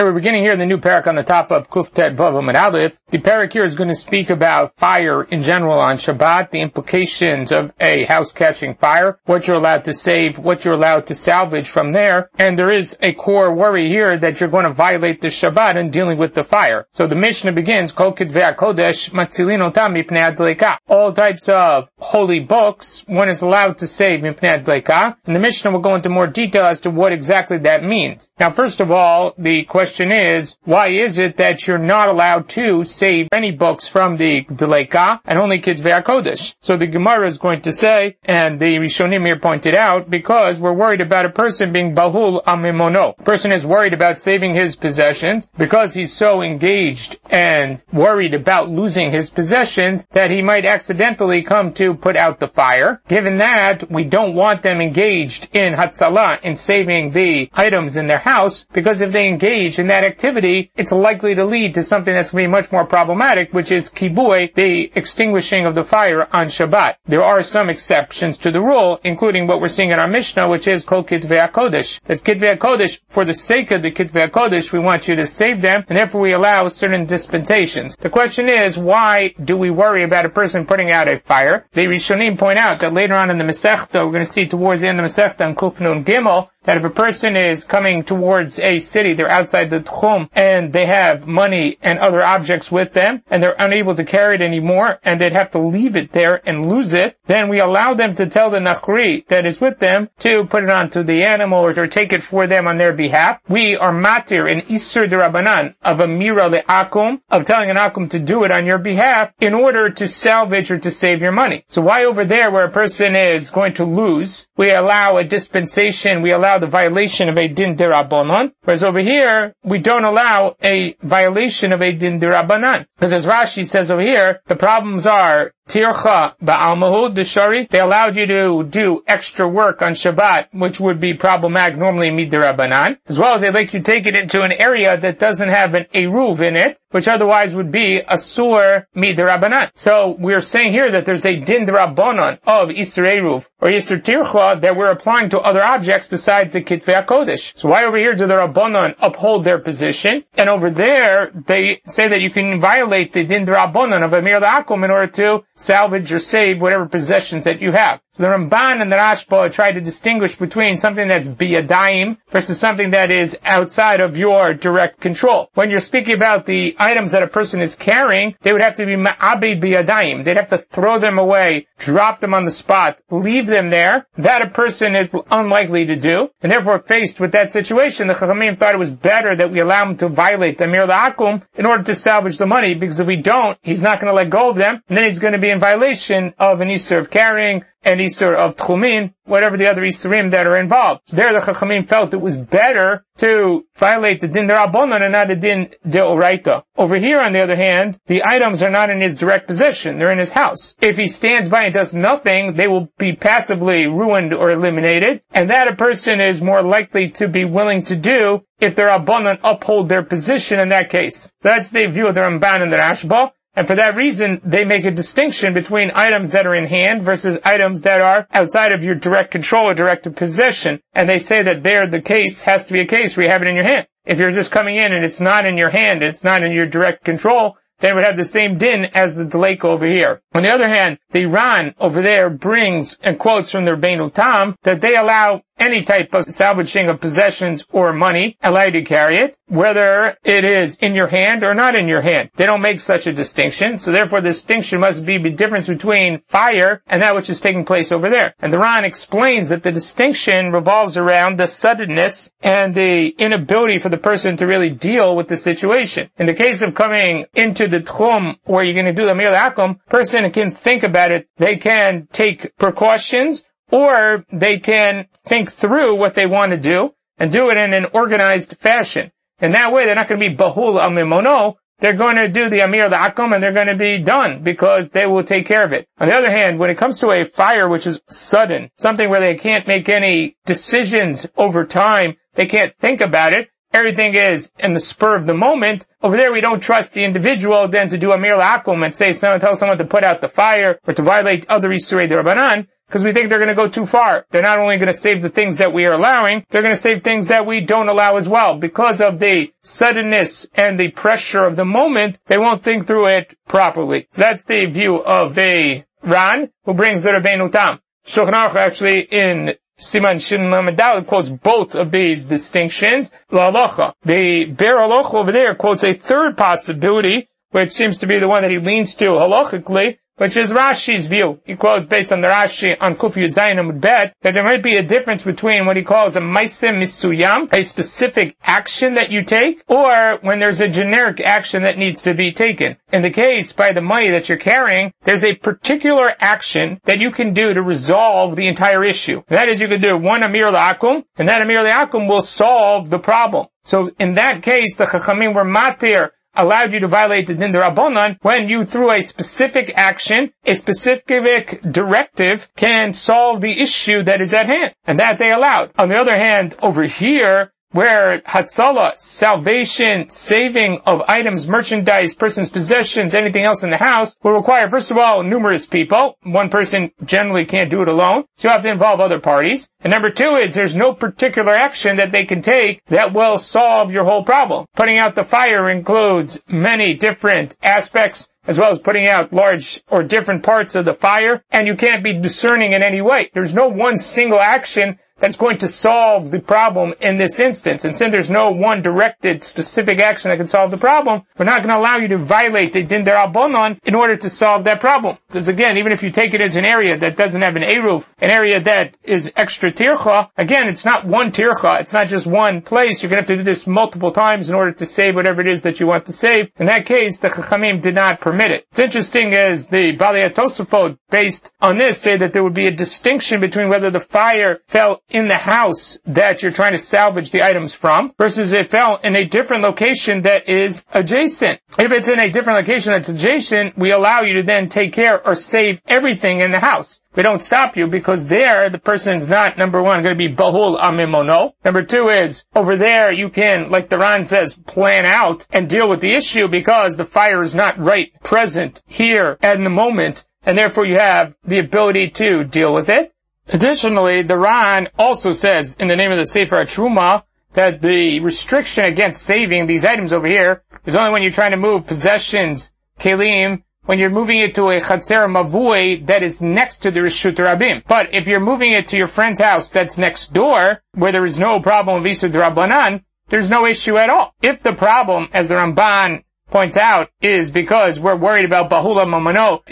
[0.00, 2.56] Okay, we're beginning here in the new parak on the top of Kuftet Vavam and
[2.56, 2.98] Aleph.
[3.10, 7.52] The parak here is going to speak about fire in general on Shabbat, the implications
[7.52, 11.68] of a house catching fire, what you're allowed to save, what you're allowed to salvage
[11.68, 15.28] from there, and there is a core worry here that you're going to violate the
[15.28, 16.86] Shabbat in dealing with the fire.
[16.92, 23.42] So the Mishnah begins, Kol Kodesh Matzilin Otam All types of holy books, one is
[23.42, 26.90] allowed to save Mipnei Adleka, and the Mishnah will go into more detail as to
[26.90, 28.30] what exactly that means.
[28.40, 32.84] Now first of all, the question is, why is it that you're not allowed to
[32.84, 36.54] save any books from the Deleka and only Kitvei Kodesh?
[36.60, 40.72] So the Gemara is going to say, and the Rishonim here pointed out, because we're
[40.72, 43.16] worried about a person being Bahul Amimono.
[43.24, 49.10] Person is worried about saving his possessions because he's so engaged and worried about losing
[49.10, 53.00] his possessions that he might accidentally come to put out the fire.
[53.08, 58.18] Given that, we don't want them engaged in Hatzalah, in saving the items in their
[58.18, 62.30] house, because if they engage in that activity, it's likely to lead to something that's
[62.30, 66.46] going to be much more problematic, which is kibui, the extinguishing of the fire on
[66.46, 66.94] Shabbat.
[67.06, 70.68] There are some exceptions to the rule, including what we're seeing in our Mishnah, which
[70.68, 72.00] is called Kitvei HaKodesh.
[72.02, 75.62] That Kitvei HaKodesh, for the sake of the Kitvei HaKodesh, we want you to save
[75.62, 77.96] them, and therefore we allow certain dispensations.
[77.96, 81.66] The question is, why do we worry about a person putting out a fire?
[81.72, 84.82] The Rishonim point out that later on in the Masechta, we're going to see towards
[84.82, 88.58] the end of the Masechta on Kufnun Gimel, that if a person is coming towards
[88.58, 93.22] a city, they're outside the tchum, and they have money and other objects with them,
[93.30, 96.68] and they're unable to carry it anymore, and they'd have to leave it there and
[96.68, 100.44] lose it, then we allow them to tell the nachri that is with them to
[100.44, 103.40] put it onto the animal or to take it for them on their behalf.
[103.48, 108.18] We are matir in Isur Rabbanan of a mira le'akum, of telling an akum to
[108.18, 111.64] do it on your behalf in order to salvage or to save your money.
[111.68, 116.22] So why over there where a person is going to lose, we allow a dispensation,
[116.22, 120.56] we allow allow the violation of a din derabanan, whereas over here, we don't allow
[120.62, 122.86] a violation of a din derabanan.
[122.96, 128.64] Because as Rashi says over here, the problems are Tircha ba'almahud, they allowed you to
[128.64, 133.50] do extra work on Shabbat, which would be problematic normally midirabanan, as well as they
[133.50, 137.06] make you take it into an area that doesn't have an eruv in it, which
[137.06, 139.70] otherwise would be a sur midirabanan.
[139.74, 144.60] So we're saying here that there's a din derabanan of Isser eruv, or Isser tircha,
[144.62, 147.56] that we're applying to other objects besides the kitvei kodesh.
[147.56, 152.08] So why over here do the rabbanon uphold their position, and over there they say
[152.08, 156.18] that you can violate the din derabanan of Amir Akum in order to salvage or
[156.18, 158.00] save whatever possessions that you have.
[158.12, 162.90] So the Ramban and the Rashba try to distinguish between something that's biyadayim versus something
[162.90, 165.48] that is outside of your direct control.
[165.54, 168.86] When you're speaking about the items that a person is carrying, they would have to
[168.86, 170.24] be ma'abed biyadayim.
[170.24, 174.06] They'd have to throw them away, drop them on the spot, leave them there.
[174.16, 176.30] That a person is unlikely to do.
[176.42, 179.88] And therefore faced with that situation, the Chachamim thought it was better that we allow
[179.88, 183.16] him to violate the Amir Akum in order to salvage the money because if we
[183.16, 185.49] don't, he's not going to let go of them and then he's going to be
[185.50, 190.30] in violation of an Isser of carrying, an Isser of Tchumin, whatever the other Isserim
[190.32, 191.02] that are involved.
[191.12, 195.36] There the Chachamim felt it was better to violate the Din Rabbonon and not the
[195.36, 196.62] Din Deoraita.
[196.76, 199.98] Over here, on the other hand, the items are not in his direct possession.
[199.98, 200.74] They're in his house.
[200.80, 205.50] If he stands by and does nothing, they will be passively ruined or eliminated, and
[205.50, 209.88] that a person is more likely to be willing to do if their Rabbonon uphold
[209.88, 211.32] their position in that case.
[211.40, 213.32] So that's the view of the Ramban and the Rashba.
[213.54, 217.38] And for that reason, they make a distinction between items that are in hand versus
[217.44, 220.80] items that are outside of your direct control or direct possession.
[220.94, 223.42] And they say that there the case has to be a case where you have
[223.42, 223.86] it in your hand.
[224.04, 226.66] If you're just coming in and it's not in your hand, it's not in your
[226.66, 230.22] direct control, then it would have the same din as the delake over here.
[230.34, 234.54] On the other hand, the Ran over there brings and quotes from the Rabbeinu Tam
[234.62, 239.36] that they allow any type of salvaging of possessions or money, allowed to carry it,
[239.46, 242.30] whether it is in your hand or not in your hand.
[242.36, 246.22] They don't make such a distinction, so therefore the distinction must be the difference between
[246.28, 248.34] fire and that which is taking place over there.
[248.40, 253.88] And the Ran explains that the distinction revolves around the suddenness and the inability for
[253.88, 256.10] the person to really deal with the situation.
[256.18, 259.30] In the case of coming into the tchum where you're going to do the mir
[259.32, 265.96] akum, person can think about it, they can take precautions, or they can think through
[265.96, 269.12] what they want to do and do it in an organized fashion.
[269.40, 271.26] In that way, they're not going to be bahul amimono.
[271.26, 274.90] Oh, they're going to do the amir akum and they're going to be done because
[274.90, 275.88] they will take care of it.
[275.98, 279.20] On the other hand, when it comes to a fire which is sudden, something where
[279.20, 284.74] they can't make any decisions over time, they can't think about it, everything is in
[284.74, 285.86] the spur of the moment.
[286.02, 289.14] Over there, we don't trust the individual then to do a mir akum and say,
[289.14, 293.04] someone tell someone to put out the fire or to violate other isurei rabbanan because
[293.04, 294.26] we think they're going to go too far.
[294.30, 296.80] They're not only going to save the things that we are allowing, they're going to
[296.80, 298.58] save things that we don't allow as well.
[298.58, 303.36] Because of the suddenness and the pressure of the moment, they won't think through it
[303.46, 304.08] properly.
[304.10, 307.78] So that's the view of the Ran, who brings the Rabbeinu Tam.
[308.04, 313.12] Shulchan actually in Siman Shin Lamadal quotes both of these distinctions.
[313.30, 318.26] La The Biur Halacha over there quotes a third possibility, which seems to be the
[318.26, 321.40] one that he leans to halachically, which is Rashi's view.
[321.46, 324.76] He quotes based on the Rashi on Kuf Yud Zayin Bet that there might be
[324.76, 329.62] a difference between what he calls a Maisem Misuyam, a specific action that you take,
[329.66, 332.76] or when there's a generic action that needs to be taken.
[332.92, 337.12] In the case by the money that you're carrying, there's a particular action that you
[337.12, 339.22] can do to resolve the entire issue.
[339.28, 342.98] That is, you can do one Amir La'akum, and that Amir La'akum will solve the
[342.98, 343.46] problem.
[343.64, 348.16] So in that case, the Chachamim were matir allowed you to violate the din rabbanon
[348.22, 354.34] when you through a specific action, a specific directive can solve the issue that is
[354.34, 354.74] at hand.
[354.86, 355.72] And that they allowed.
[355.78, 363.14] On the other hand, over here, where Hatzalah, salvation, saving of items, merchandise, person's possessions,
[363.14, 366.16] anything else in the house, will require, first of all, numerous people.
[366.22, 369.68] One person generally can't do it alone, so you have to involve other parties.
[369.80, 373.92] And number two is there's no particular action that they can take that will solve
[373.92, 374.66] your whole problem.
[374.74, 380.02] Putting out the fire includes many different aspects as well as putting out large or
[380.02, 383.30] different parts of the fire, and you can't be discerning in any way.
[383.32, 387.84] There's no one single action that's going to solve the problem in this instance.
[387.84, 391.62] And since there's no one directed specific action that can solve the problem, we're not
[391.62, 395.18] going to allow you to violate the din derabanan in order to solve that problem.
[395.28, 398.06] Because again, even if you take it as an area that doesn't have an eruv,
[398.18, 402.62] an area that is extra tircha, again, it's not one tircha, it's not just one
[402.62, 403.02] place.
[403.02, 405.48] You're going to have to do this multiple times in order to save whatever it
[405.48, 406.50] is that you want to save.
[406.58, 408.66] In that case, the chachamim did not permit it.
[408.70, 413.40] It's interesting as the Balei based on this, say that there would be a distinction
[413.40, 417.74] between whether the fire fell in the house that you're trying to salvage the items
[417.74, 421.60] from versus if it fell in a different location that is adjacent.
[421.78, 425.24] If it's in a different location that's adjacent, we allow you to then take care
[425.26, 427.00] or save everything in the house.
[427.16, 430.34] We don't stop you because there the person is not, number one, going to be
[430.34, 431.52] bahul amimono.
[431.64, 435.88] Number two is, over there you can, like the Ran says, plan out and deal
[435.88, 440.56] with the issue because the fire is not right present here at the moment and
[440.56, 443.12] therefore you have the ability to deal with it.
[443.52, 447.24] Additionally, the Ran also says in the name of the Sefer Truma
[447.54, 451.56] that the restriction against saving these items over here is only when you're trying to
[451.56, 452.70] move possessions,
[453.00, 457.34] kelim, when you're moving it to a chatzer mavui that is next to the Rishut
[457.34, 457.82] Rabim.
[457.88, 461.40] But if you're moving it to your friend's house that's next door, where there is
[461.40, 464.32] no problem of Isud Rabbanan, there's no issue at all.
[464.42, 469.62] If the problem, as the Ramban points out, is because we're worried about Bahula Mamano,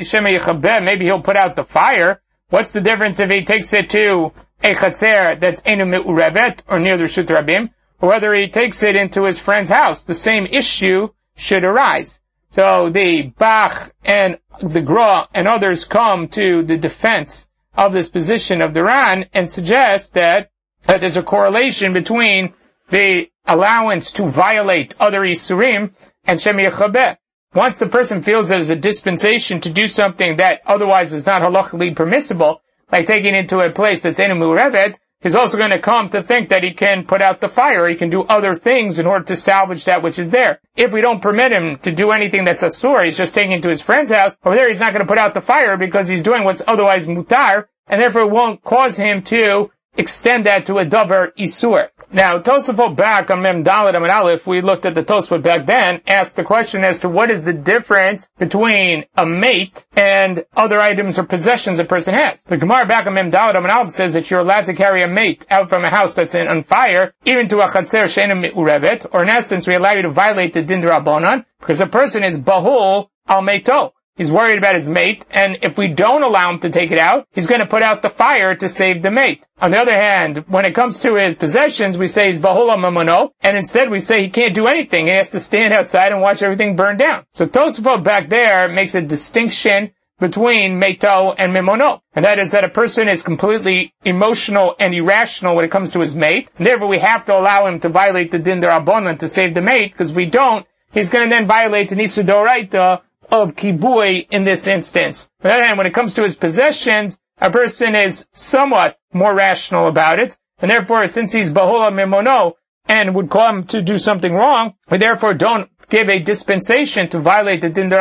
[0.83, 4.73] maybe he'll put out the fire, What's the difference if he takes it to a
[4.73, 9.25] chatzer that's enu me'urevet or near the Rishut Rabim, or whether he takes it into
[9.25, 10.03] his friend's house?
[10.03, 12.21] The same issue should arise.
[12.51, 17.47] So the Bach and the Gra and others come to the defense
[17.77, 20.51] of this position of the Ran and suggest that,
[20.85, 22.55] that there's a correlation between
[22.89, 25.93] the allowance to violate other Isurim
[26.25, 27.19] and Shem Yechabeh.
[27.55, 31.97] Once the person feels there's a dispensation to do something that otherwise is not halachically
[31.97, 32.61] permissible,
[32.93, 36.11] like taking it to a place that's in a murevet, he's also going to come
[36.11, 39.07] to think that he can put out the fire, he can do other things in
[39.07, 40.61] order to salvage that which is there.
[40.77, 43.71] If we don't permit him to do anything that's a asur, he's just taking to
[43.71, 46.23] his friend's house, over there he's not going to put out the fire because he's
[46.23, 50.85] doing what's otherwise mutar, and therefore it won't cause him to extend that to a
[50.85, 51.89] davar isur.
[52.11, 56.01] Now, Tosafot back on Mem Dalit Amid Aleph, we looked at the Tosafot back then,
[56.07, 61.19] asked the question as to what is the difference between a mate and other items
[61.19, 62.43] or possessions a person has.
[62.45, 65.09] The Gemara back on Mem Dalit Amid Aleph says that you're allowed to carry a
[65.09, 69.07] mate out from a house that's in, on fire, even to a Chatzer Shenim Urevet,
[69.13, 72.41] or in essence, we allow you to violate the Din Rabbanon, because a person is
[72.41, 73.93] Bahul al Meito.
[74.19, 77.29] He's worried about his mate, and if we don't allow him to take it out,
[77.31, 79.47] he's going to put out the fire to save the mate.
[79.61, 83.31] On the other hand, when it comes to his possessions, we say he's bahula mamono,
[83.43, 85.07] and instead we say he can't do anything.
[85.07, 87.27] He has to stand outside and watch everything burn down.
[87.33, 92.01] So Tosafot back there makes a distinction between meto and mimono.
[92.13, 96.01] And that is that a person is completely emotional and irrational when it comes to
[96.01, 96.51] his mate.
[96.59, 99.61] And therefore we have to allow him to violate the din derabanan to save the
[99.61, 104.67] mate, because we don't, he's going to then violate the nisudoraita of kibui in this
[104.67, 105.29] instance.
[105.43, 109.35] On the other hand, when it comes to his possessions, a person is somewhat more
[109.35, 112.55] rational about it, and therefore, since he's bahola mimono
[112.89, 117.61] and would come to do something wrong, we therefore don't give a dispensation to violate
[117.61, 117.93] the din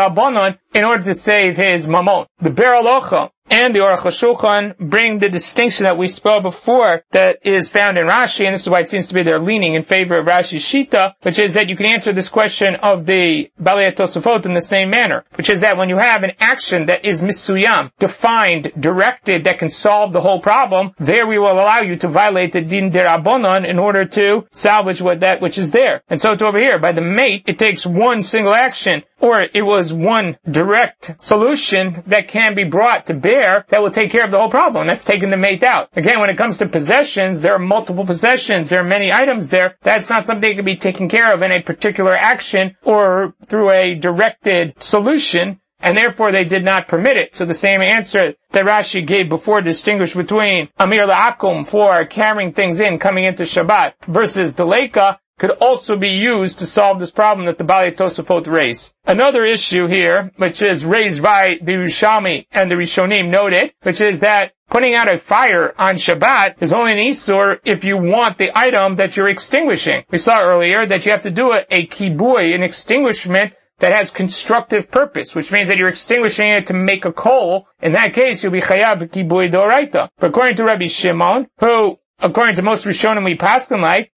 [0.73, 2.25] in order to save his mamon.
[2.39, 7.39] The Biur Halacha and the Aruch HaShulchan bring the distinction that we spoke before that
[7.43, 9.83] is found in Rashi, and this is why it seems to be they're leaning in
[9.83, 13.93] favor of Rashi's Shita, which is that you can answer this question of the Balei
[13.93, 17.21] Tosafot in the same manner, which is that when you have an action that is
[17.21, 22.07] misuyam, defined, directed, that can solve the whole problem, there we will allow you to
[22.07, 26.01] violate the din derabonon in order to salvage what that which is there.
[26.09, 29.61] And so it's over here, by the mate, it takes one single action or it
[29.61, 34.31] was one direct solution that can be brought to bear that will take care of
[34.31, 34.87] the whole problem.
[34.87, 35.89] That's taking the mate out.
[35.95, 39.75] Again, when it comes to possessions, there are multiple possessions, there are many items there.
[39.81, 43.71] That's not something that can be taken care of in a particular action or through
[43.71, 47.35] a directed solution and therefore they did not permit it.
[47.35, 52.79] So the same answer that Rashi gave before distinguished between Amir La'akum for carrying things
[52.79, 57.57] in, coming into Shabbat, versus Deleka, could also be used to solve this problem that
[57.57, 58.93] the Bali Tosafot raised.
[59.05, 64.21] Another issue here, which is raised by the Yerushalmi and the Rishonim noted, which is
[64.21, 68.57] that putting out a fire on Shabbat is only an Isur if you want the
[68.57, 70.03] item that you're extinguishing.
[70.09, 74.09] We saw earlier that you have to do a, a kibui, an extinguishment, that has
[74.09, 77.67] constructive purpose, which means that you're extinguishing it to make a coal.
[77.81, 80.09] In that case, you'll be chayav kibui doraita.
[80.17, 83.35] But according to Rabbi Shimon, who according to most Rishonim we
[83.67, 84.11] them like.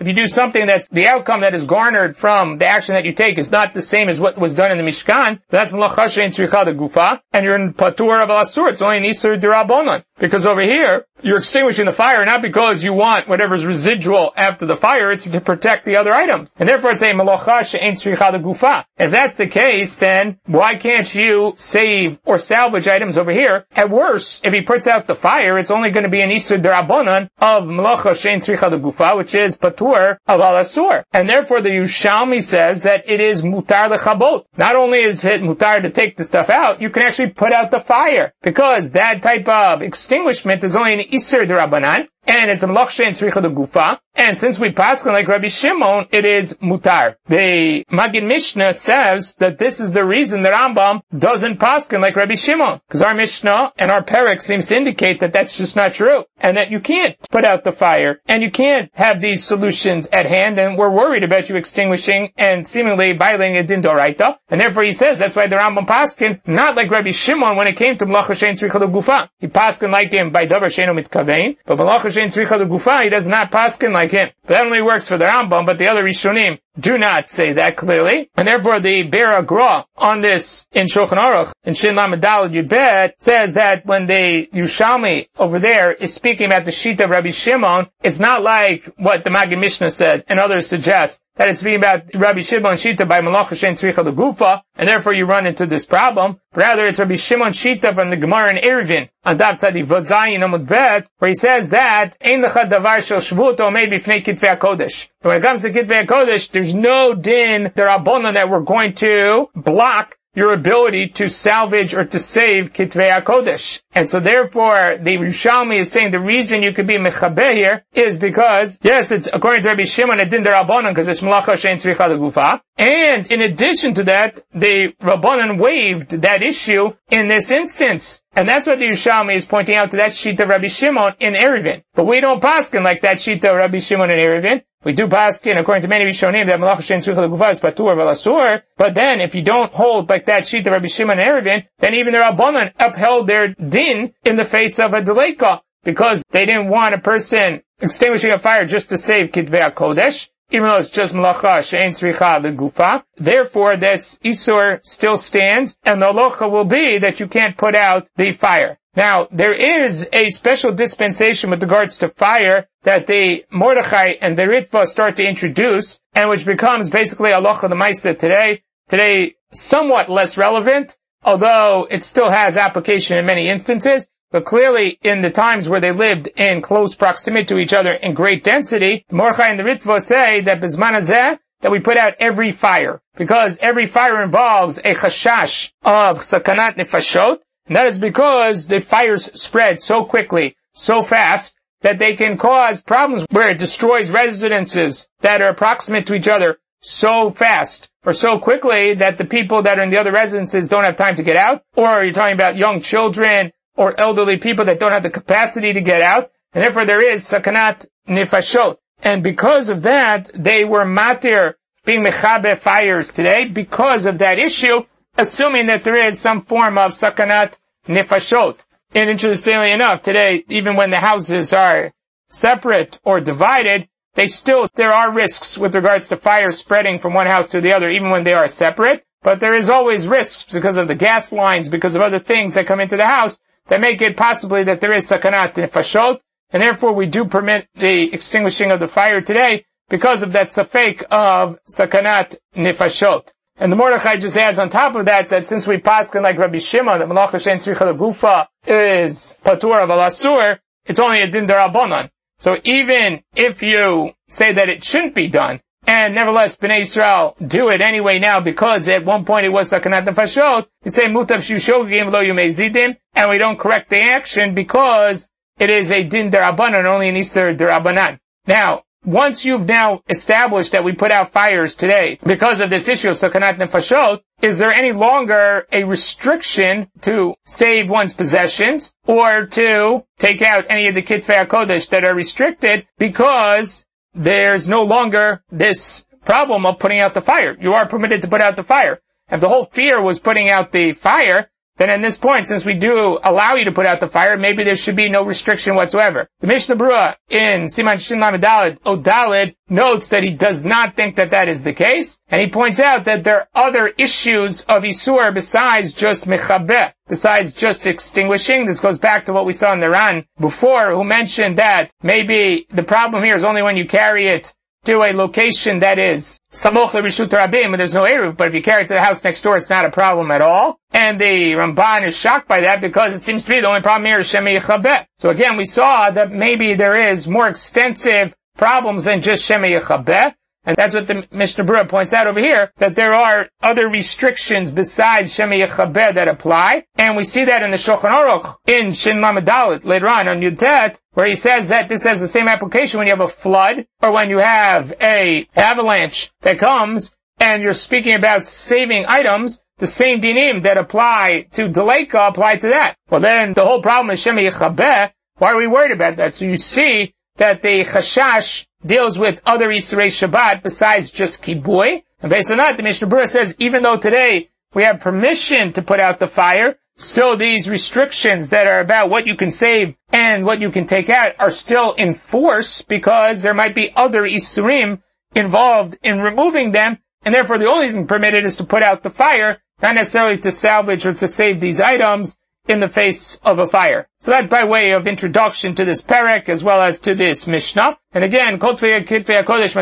[0.00, 3.12] If you do something that's the outcome that is garnered from the action that you
[3.12, 6.30] take is not the same as what was done in the Mishkan, that's malacha shein
[6.30, 8.70] gufa, and you're in patur of asur.
[8.70, 10.04] It's only an isur dirabonon.
[10.20, 14.76] Because over here, you're extinguishing the fire not because you want whatever's residual after the
[14.76, 16.54] fire, it's to protect the other items.
[16.56, 18.84] And therefore it's a malacha she'en tzricha gufa.
[18.98, 23.66] If that's the case, then why can't you save or salvage items over here?
[23.72, 26.60] At worst, if he puts out the fire, it's only going to be an isur
[26.62, 31.04] derabonon of malacha she'en tzricha gufa, which is patur of al asur.
[31.12, 34.44] And therefore the Yerushalmi says that it is mutar lechabot.
[34.56, 37.70] Not only is it mutar to take the stuff out, you can actually put out
[37.70, 38.32] the fire.
[38.42, 43.48] Because that type of extinguishment is only Isser Rabbanan, and it's a and Tzricha de
[43.48, 47.14] Gufa, and since we pass like Rabbi Shimon, it is mutar.
[47.28, 52.34] The Magid Mishnah says that this is the reason the Rambam doesn't paskin like Rabbi
[52.34, 52.80] Shimon.
[52.88, 56.24] Because our Mishnah and our Perik seems to indicate that that's just not true.
[56.36, 58.20] And that you can't put out the fire.
[58.26, 60.58] And you can't have these solutions at hand.
[60.58, 64.38] And we're worried about you extinguishing and seemingly violating a din doraita.
[64.48, 67.76] And therefore he says that's why the Rambam paskin, not like Rabbi Shimon when it
[67.76, 69.28] came to Malacha Shein Tzricha Gufa.
[69.38, 73.50] He paskin like him by Davar Sheinu But Malacha Shein Tzricha Gufa, he does not
[73.50, 74.30] paskin like him.
[74.46, 78.30] That only works for the Rambam, but the other Rishonim do not say that clearly.
[78.36, 83.14] And therefore the Be'er HaGra on this in Shulchan Aruch, in Shin Lamed Daled Yudbet,
[83.18, 87.88] says that when the Yerushalmi over there is speaking about the Shita of Rabbi Shimon,
[88.02, 92.14] it's not like what the Magid Mishnah said and others suggest that it's being about
[92.14, 96.40] Rabbi Shimon Shita by Malach Hashem Tzricha Gufa, and therefore you run into this problem.
[96.58, 100.66] Rather, it's Rabbi Shimon Shita from the Gemara in Eruvin, on Dav Tzadi Vazayin Amud
[100.66, 105.08] Bet, where he says that, Ein Lecha Davar Shel Shvut O Maybe Fnei Kitvei HaKodesh.
[105.20, 108.94] When it comes to Kitvei HaKodesh, there's no din, there are Rabbanon that we're going
[108.94, 113.82] to block your ability to salvage or to save Kitvei HaKodesh.
[113.92, 118.16] And so therefore, the Yerushalmi is saying the reason you could be Mechabeh here is
[118.16, 122.18] because, yes, it's according to Rabbi Shimon, it didn't Rabbanon because it's Malacha Shein Tzricha
[122.18, 122.60] Gufa.
[122.76, 128.22] And in addition to that, the Rabbanon waived that issue in this instance.
[128.38, 131.82] And that's what the Yerushalmi is pointing out to that of Rabbi Shimon in Eruvin.
[131.92, 134.62] But we don't paskin like that of Rabbi Shimon in Eruvin.
[134.84, 138.62] We do paskin according to many Rishonim that Malach Shem Suchel Gufa is patur v'lasur.
[138.76, 141.94] But then if you don't hold like that sheet of Rabbi Shimon in Eruvin, then
[141.94, 146.68] even the Rabbanon upheld their din in the face of a deleka because they didn't
[146.68, 151.14] want a person extinguishing a fire just to save Kitvei Kodesh even though it's just
[151.14, 153.04] malacha she'en tzricha gufa.
[153.16, 158.08] Therefore, this isur still stands, and the halacha will be that you can't put out
[158.16, 158.78] the fire.
[158.96, 164.42] Now, there is a special dispensation with regards to fire that the Mordechai and the
[164.42, 168.62] Ritva start to introduce, and which becomes basically halacha the Maisa today.
[168.88, 174.08] Today, somewhat less relevant, although it still has application in many instances.
[174.30, 178.12] But clearly, in the times where they lived in close proximity to each other in
[178.12, 182.52] great density, the Mordechai and the Ritva say that Bismanazeh, that we put out every
[182.52, 183.00] fire.
[183.16, 189.24] Because every fire involves a chashash of sakanat nefashot, and that is because the fires
[189.40, 195.40] spread so quickly, so fast, that they can cause problems where it destroys residences that
[195.40, 199.82] are proximate to each other so fast or so quickly that the people that are
[199.82, 202.56] in the other residences don't have time to get out, or are you're talking about
[202.56, 206.84] young children or elderly people that don't have the capacity to get out, and therefore
[206.84, 208.76] there is sakanat nifashot.
[209.04, 211.54] And because of that, they were matir
[211.84, 214.80] being mechabe fires today because of that issue,
[215.16, 217.54] assuming that there is some form of sakanat
[217.86, 218.64] nefashot.
[218.96, 221.92] And interestingly enough, today, even when the houses are
[222.28, 227.28] separate or divided, they still, there are risks with regards to fire spreading from one
[227.28, 229.04] house to the other, even when they are separate.
[229.22, 232.66] But there is always risks because of the gas lines, because of other things that
[232.66, 236.20] come into the house that make it possibly that there is sakanat nefashot,
[236.50, 241.02] and therefore we do permit the extinguishing of the fire today because of that safek
[241.10, 243.28] of sakanat nefashot.
[243.56, 246.58] And the Mordechai just adds on top of that that since we paskin like Rabbi
[246.58, 252.10] Shimon that Malach Hashem Tzricha Gufa is patur of alasur, it's only a din derabanan.
[252.38, 257.70] So even if you say that it shouldn't be done, and nevertheless Bnei Israel do
[257.70, 262.12] it anyway now because at one point it was sakanat nefashot, you say mutav shushogim
[262.12, 267.08] lo yumezidim, and we don't correct the action because it is a din derabanan, only
[267.08, 268.18] an iser derabanan.
[268.46, 273.08] Now, once you've now established that we put out fires today because of this issue
[273.08, 280.04] of sakanat nefashot, is there any longer a restriction to save one's possessions or to
[280.18, 286.06] take out any of the kitvei kodesh that are restricted because there's no longer this
[286.24, 287.56] problem of putting out the fire.
[287.60, 289.00] You are permitted to put out the fire.
[289.30, 292.74] If the whole fear was putting out the fire, then at this point, since we
[292.74, 296.28] do allow you to put out the fire, maybe there should be no restriction whatsoever.
[296.40, 301.30] The Mishnah Berurah in Siman Shin Lamed Odalid notes that he does not think that
[301.30, 305.32] that is the case, and he points out that there are other issues of Isur
[305.32, 308.66] besides just Mechabeh, besides just extinguishing.
[308.66, 312.66] This goes back to what we saw in the Ran before, who mentioned that maybe
[312.70, 314.52] the problem here is only when you carry it
[314.88, 318.62] to a location that is samoch rishut rabim, and there's no eruv, but if you
[318.62, 320.80] carry it to the house next door, it's not a problem at all.
[320.92, 324.06] And the Ramban is shocked by that because it seems to be the only problem
[324.06, 325.04] here is shemi yichabet.
[325.18, 330.34] So again, we saw that maybe there is more extensive problems than just shemi yichabet.
[330.68, 334.70] And that's what the Mishnah Berurah points out over here, that there are other restrictions
[334.70, 336.84] besides Shemi Yechaber that apply.
[336.96, 341.00] And we see that in the Shulchan Aruch, in Shin Lamadalit, later on, on Yudet,
[341.14, 344.12] where he says that this has the same application when you have a flood, or
[344.12, 350.20] when you have a avalanche that comes, and you're speaking about saving items, the same
[350.20, 352.94] dinim that apply to Deleka apply to that.
[353.08, 356.34] Well then, the whole problem is Shemi Yechaber, why are we worried about that?
[356.34, 362.02] So you see that the Chashash deals with other Yisrei Shabbat besides just Kibui.
[362.20, 365.82] And based on that, the Mishnah Berurah says, even though today we have permission to
[365.82, 370.44] put out the fire, still these restrictions that are about what you can save and
[370.44, 375.02] what you can take out are still in force because there might be other Isurim
[375.34, 379.10] involved in removing them, and therefore the only thing permitted is to put out the
[379.10, 382.38] fire, not necessarily to salvage or to save these items,
[382.68, 384.08] in the face of a fire.
[384.20, 387.98] So that by way of introduction to this perek as well as to this Mishnah.
[388.12, 389.74] And again, Kotvei Kitvei HaKodesh.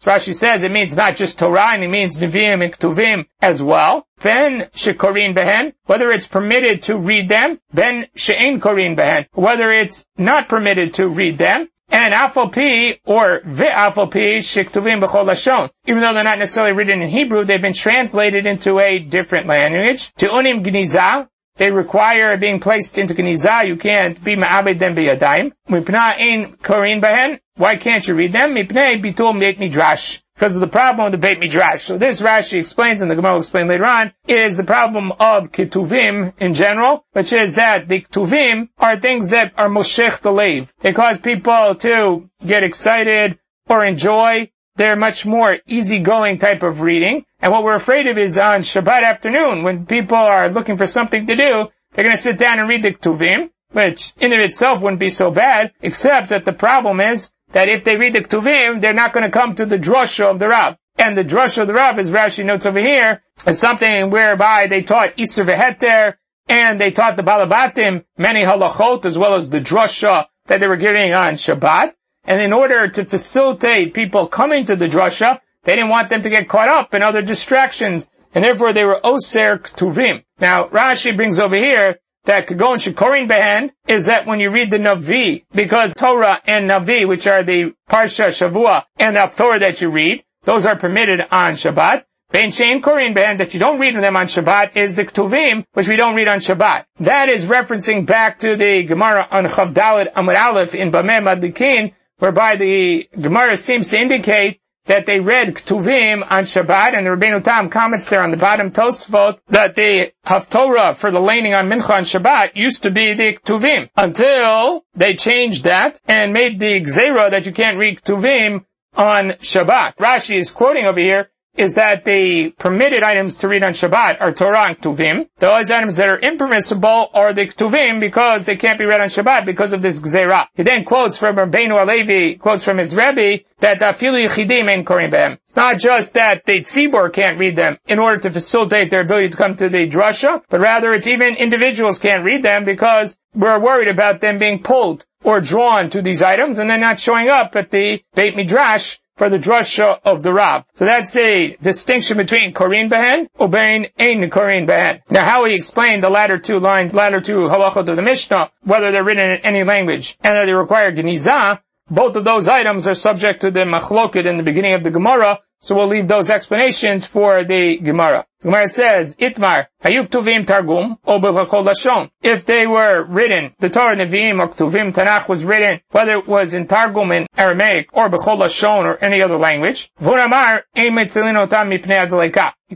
[0.00, 3.60] So Rashi says it means not just Torah, and it means Nevi'im and Ktuvim as
[3.60, 4.06] well.
[4.22, 7.58] Ben shekorin behen, whether it's permitted to read them.
[7.74, 11.68] Ben she'en korin behen, whether it's not permitted to read them.
[11.90, 15.70] And alpha P or P Shiktuvim B'chol Lashon.
[15.86, 20.12] Even though they're not necessarily written in Hebrew, they've been translated into a different language.
[20.16, 23.66] To Unim Gniza, they require being placed into Gniza.
[23.66, 25.52] You can't be Ma'abed them B'yadayim.
[25.68, 27.40] Mipna Ein Korin Behen.
[27.56, 28.54] Why can't you read them?
[28.54, 31.82] Mipnei Bitul Midrash because of the problem of the Beit Midrash.
[31.82, 35.50] So this Rashi explains, and the Gemara will explain later on, is the problem of
[35.50, 40.68] Ketuvim in general, which is that the Ketuvim are things that are Moshech Delev.
[40.78, 44.52] They cause people to get excited or enjoy.
[44.76, 47.24] They're much more easygoing type of reading.
[47.40, 51.26] And what we're afraid of is on Shabbat afternoon, when people are looking for something
[51.26, 54.48] to do, they're going to sit down and read the Ketuvim, which in and of
[54.48, 58.20] itself wouldn't be so bad, except that the problem is that if they read the
[58.20, 60.76] Ktuvim, they're not going to come to the drasha of the Rav.
[60.96, 64.82] And the drasha of the Rav, as Rashi notes over here, is something whereby they
[64.82, 66.14] taught Isser Veheter,
[66.48, 70.76] and they taught the Balabatim many halachot, as well as the drasha that they were
[70.76, 71.92] giving on Shabbat.
[72.24, 76.30] And in order to facilitate people coming to the drasha, they didn't want them to
[76.30, 80.24] get caught up in other distractions, and therefore they were Oser Ktuvim.
[80.40, 84.76] Now, Rashi brings over here that Kagon Shikorin Behen is that when you read the
[84.76, 89.90] Navi, because Torah and Navi, which are the Parsha Shavua and the Torah that you
[89.90, 92.04] read, those are permitted on Shabbat.
[92.30, 95.88] Ben Shein Korin Ben, that you don't read them on Shabbat, is the Ktuvim, which
[95.88, 96.84] we don't read on Shabbat.
[97.00, 102.56] That is referencing back to the Gemara on Chavdalit Amud Aleph in Bameh Madlikin, whereby
[102.56, 107.70] the Gemara seems to indicate that they read Ktuvim on Shabbat, and the Rabbeinu Tam
[107.70, 112.02] comments there on the bottom Tosfot that the Haftorah for the laning on Mincha on
[112.02, 117.46] Shabbat used to be the Ktuvim, until they changed that and made the Gzera that
[117.46, 119.96] you can't read Ktuvim on Shabbat.
[119.96, 124.32] Rashi is quoting over here is that the permitted items to read on Shabbat are
[124.32, 125.28] Torah and Ktuvim.
[125.38, 129.44] Those items that are impermissible are the Ktuvim because they can't be read on Shabbat
[129.44, 130.46] because of this Gzerah.
[130.54, 135.12] He then quotes from Rabbeinu Alevi, quotes from his Rebbe, that Afilu Yichidim ain't Korim
[135.12, 135.38] Behem.
[135.46, 139.30] It's not just that the Tzibor can't read them in order to facilitate their ability
[139.30, 143.60] to come to the drasha, but rather it's even individuals can't read them because we're
[143.60, 147.56] worried about them being pulled or drawn to these items and then not showing up
[147.56, 150.64] at the Beit Midrash for the drasha of the Rab.
[150.72, 155.00] So that's the distinction between Korin Behen or Bein Ein Korin Behen.
[155.10, 158.92] Now how he explained the latter two lines, latter two halachot of the Mishnah, whether
[158.92, 162.94] they're written in any language and that they require Genizah, both of those items are
[162.94, 167.04] subject to the machloket in the beginning of the Gemara, so we'll leave those explanations
[167.06, 168.24] for the Gemara.
[168.40, 172.10] The Gemara says, Itmar, Hayuk Tuvim Targum, Lashon.
[172.22, 176.54] If they were written, the Torah Nevi'im or Tuvim Tanakh was written, whether it was
[176.54, 180.06] in Targum in Aramaic or Bechol Lashon or any other language, You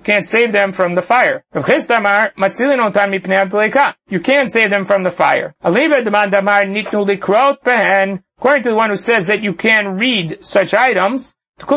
[0.00, 1.44] can't save them from the fire.
[1.54, 1.62] You
[4.20, 5.54] can't save them from the fire.
[8.42, 11.68] According to the one who says that you can read such items, if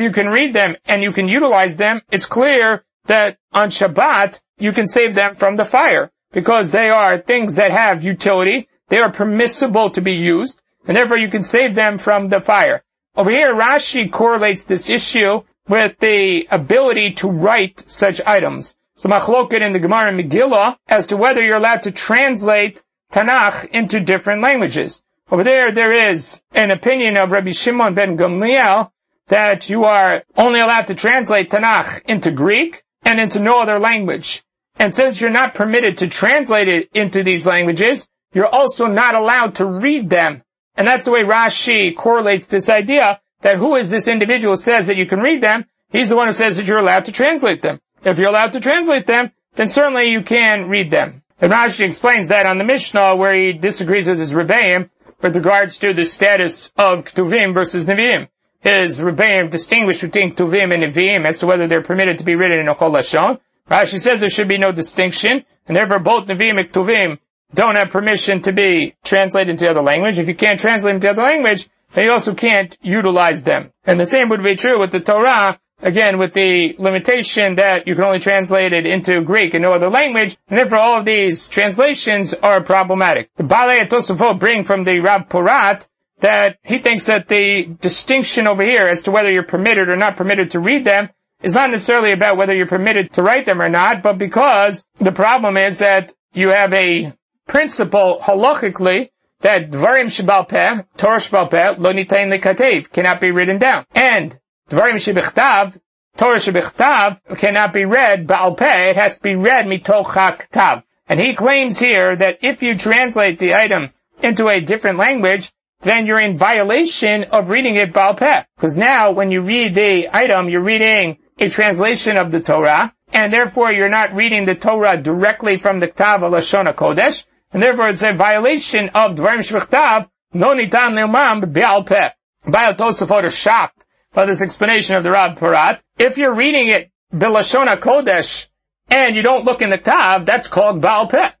[0.00, 4.72] you can read them and you can utilize them, it's clear that on Shabbat, you
[4.72, 8.68] can save them from the fire because they are things that have utility.
[8.88, 12.82] They are permissible to be used and therefore you can save them from the fire.
[13.14, 18.74] Over here, Rashi correlates this issue with the ability to write such items.
[18.96, 24.00] So machloket in the Gemara Megillah as to whether you're allowed to translate Tanakh into
[24.00, 25.02] different languages.
[25.30, 28.90] Over there, there is an opinion of Rabbi Shimon ben Gamliel
[29.28, 34.42] that you are only allowed to translate Tanakh into Greek and into no other language.
[34.78, 39.56] And since you're not permitted to translate it into these languages, you're also not allowed
[39.56, 40.42] to read them.
[40.76, 44.86] And that's the way Rashi correlates this idea that who is this individual who says
[44.86, 45.64] that you can read them?
[45.90, 47.80] He's the one who says that you're allowed to translate them.
[48.04, 51.22] If you're allowed to translate them, then certainly you can read them.
[51.38, 54.88] And Rashi explains that on the Mishnah where he disagrees with his Rebbeim
[55.22, 58.28] with regards to the status of Ktuvim versus Nevi'im.
[58.60, 62.60] His Rebbeim distinguish between Ktuvim and Nevi'im as to whether they're permitted to be written
[62.60, 63.38] in a Chol Lashon.
[63.70, 67.18] Rashi says there should be no distinction, and therefore both Nevi'im and Ktuvim
[67.54, 70.18] don't have permission to be translated into other language.
[70.18, 73.72] If you can't translate into other language, then you also can't utilize them.
[73.84, 77.94] And the same would be true with the Torah, Again, with the limitation that you
[77.94, 81.48] can only translate it into Greek and no other language, and therefore all of these
[81.48, 83.30] translations are problematic.
[83.36, 85.86] The Balei Tosafot bring from the Rab Porat
[86.20, 90.16] that he thinks that the distinction over here as to whether you're permitted or not
[90.16, 91.10] permitted to read them
[91.42, 95.12] is not necessarily about whether you're permitted to write them or not, but because the
[95.12, 97.12] problem is that you have a
[97.46, 99.10] principle halachically
[99.40, 103.84] that Dvarim Shabal Peh, Torah Shabal Peh, Lo Nitain cannot be written down.
[103.94, 105.78] And Dvarim shebichtav,
[106.16, 110.82] Torah shebichtav cannot be read ba'al peh, it has to be read mitoch haktav.
[111.08, 115.52] And he claims here that if you translate the item into a different language,
[115.82, 118.42] then you're in violation of reading it ba'al peh.
[118.56, 123.32] Because now when you read the item, you're reading a translation of the Torah, and
[123.32, 128.02] therefore you're not reading the Torah directly from the Ktav Lashon Kodesh, and therefore it's
[128.02, 132.10] a violation of Dvarim Shvichtav, no nitan lilmam b'al peh.
[132.44, 133.85] Baal Tosafot is shocked
[134.16, 135.80] by this explanation of the Rab Parat.
[135.98, 138.46] If you're reading it Bilashona Kodesh
[138.88, 141.32] and you don't look in the Tav, that's called Baal Peh.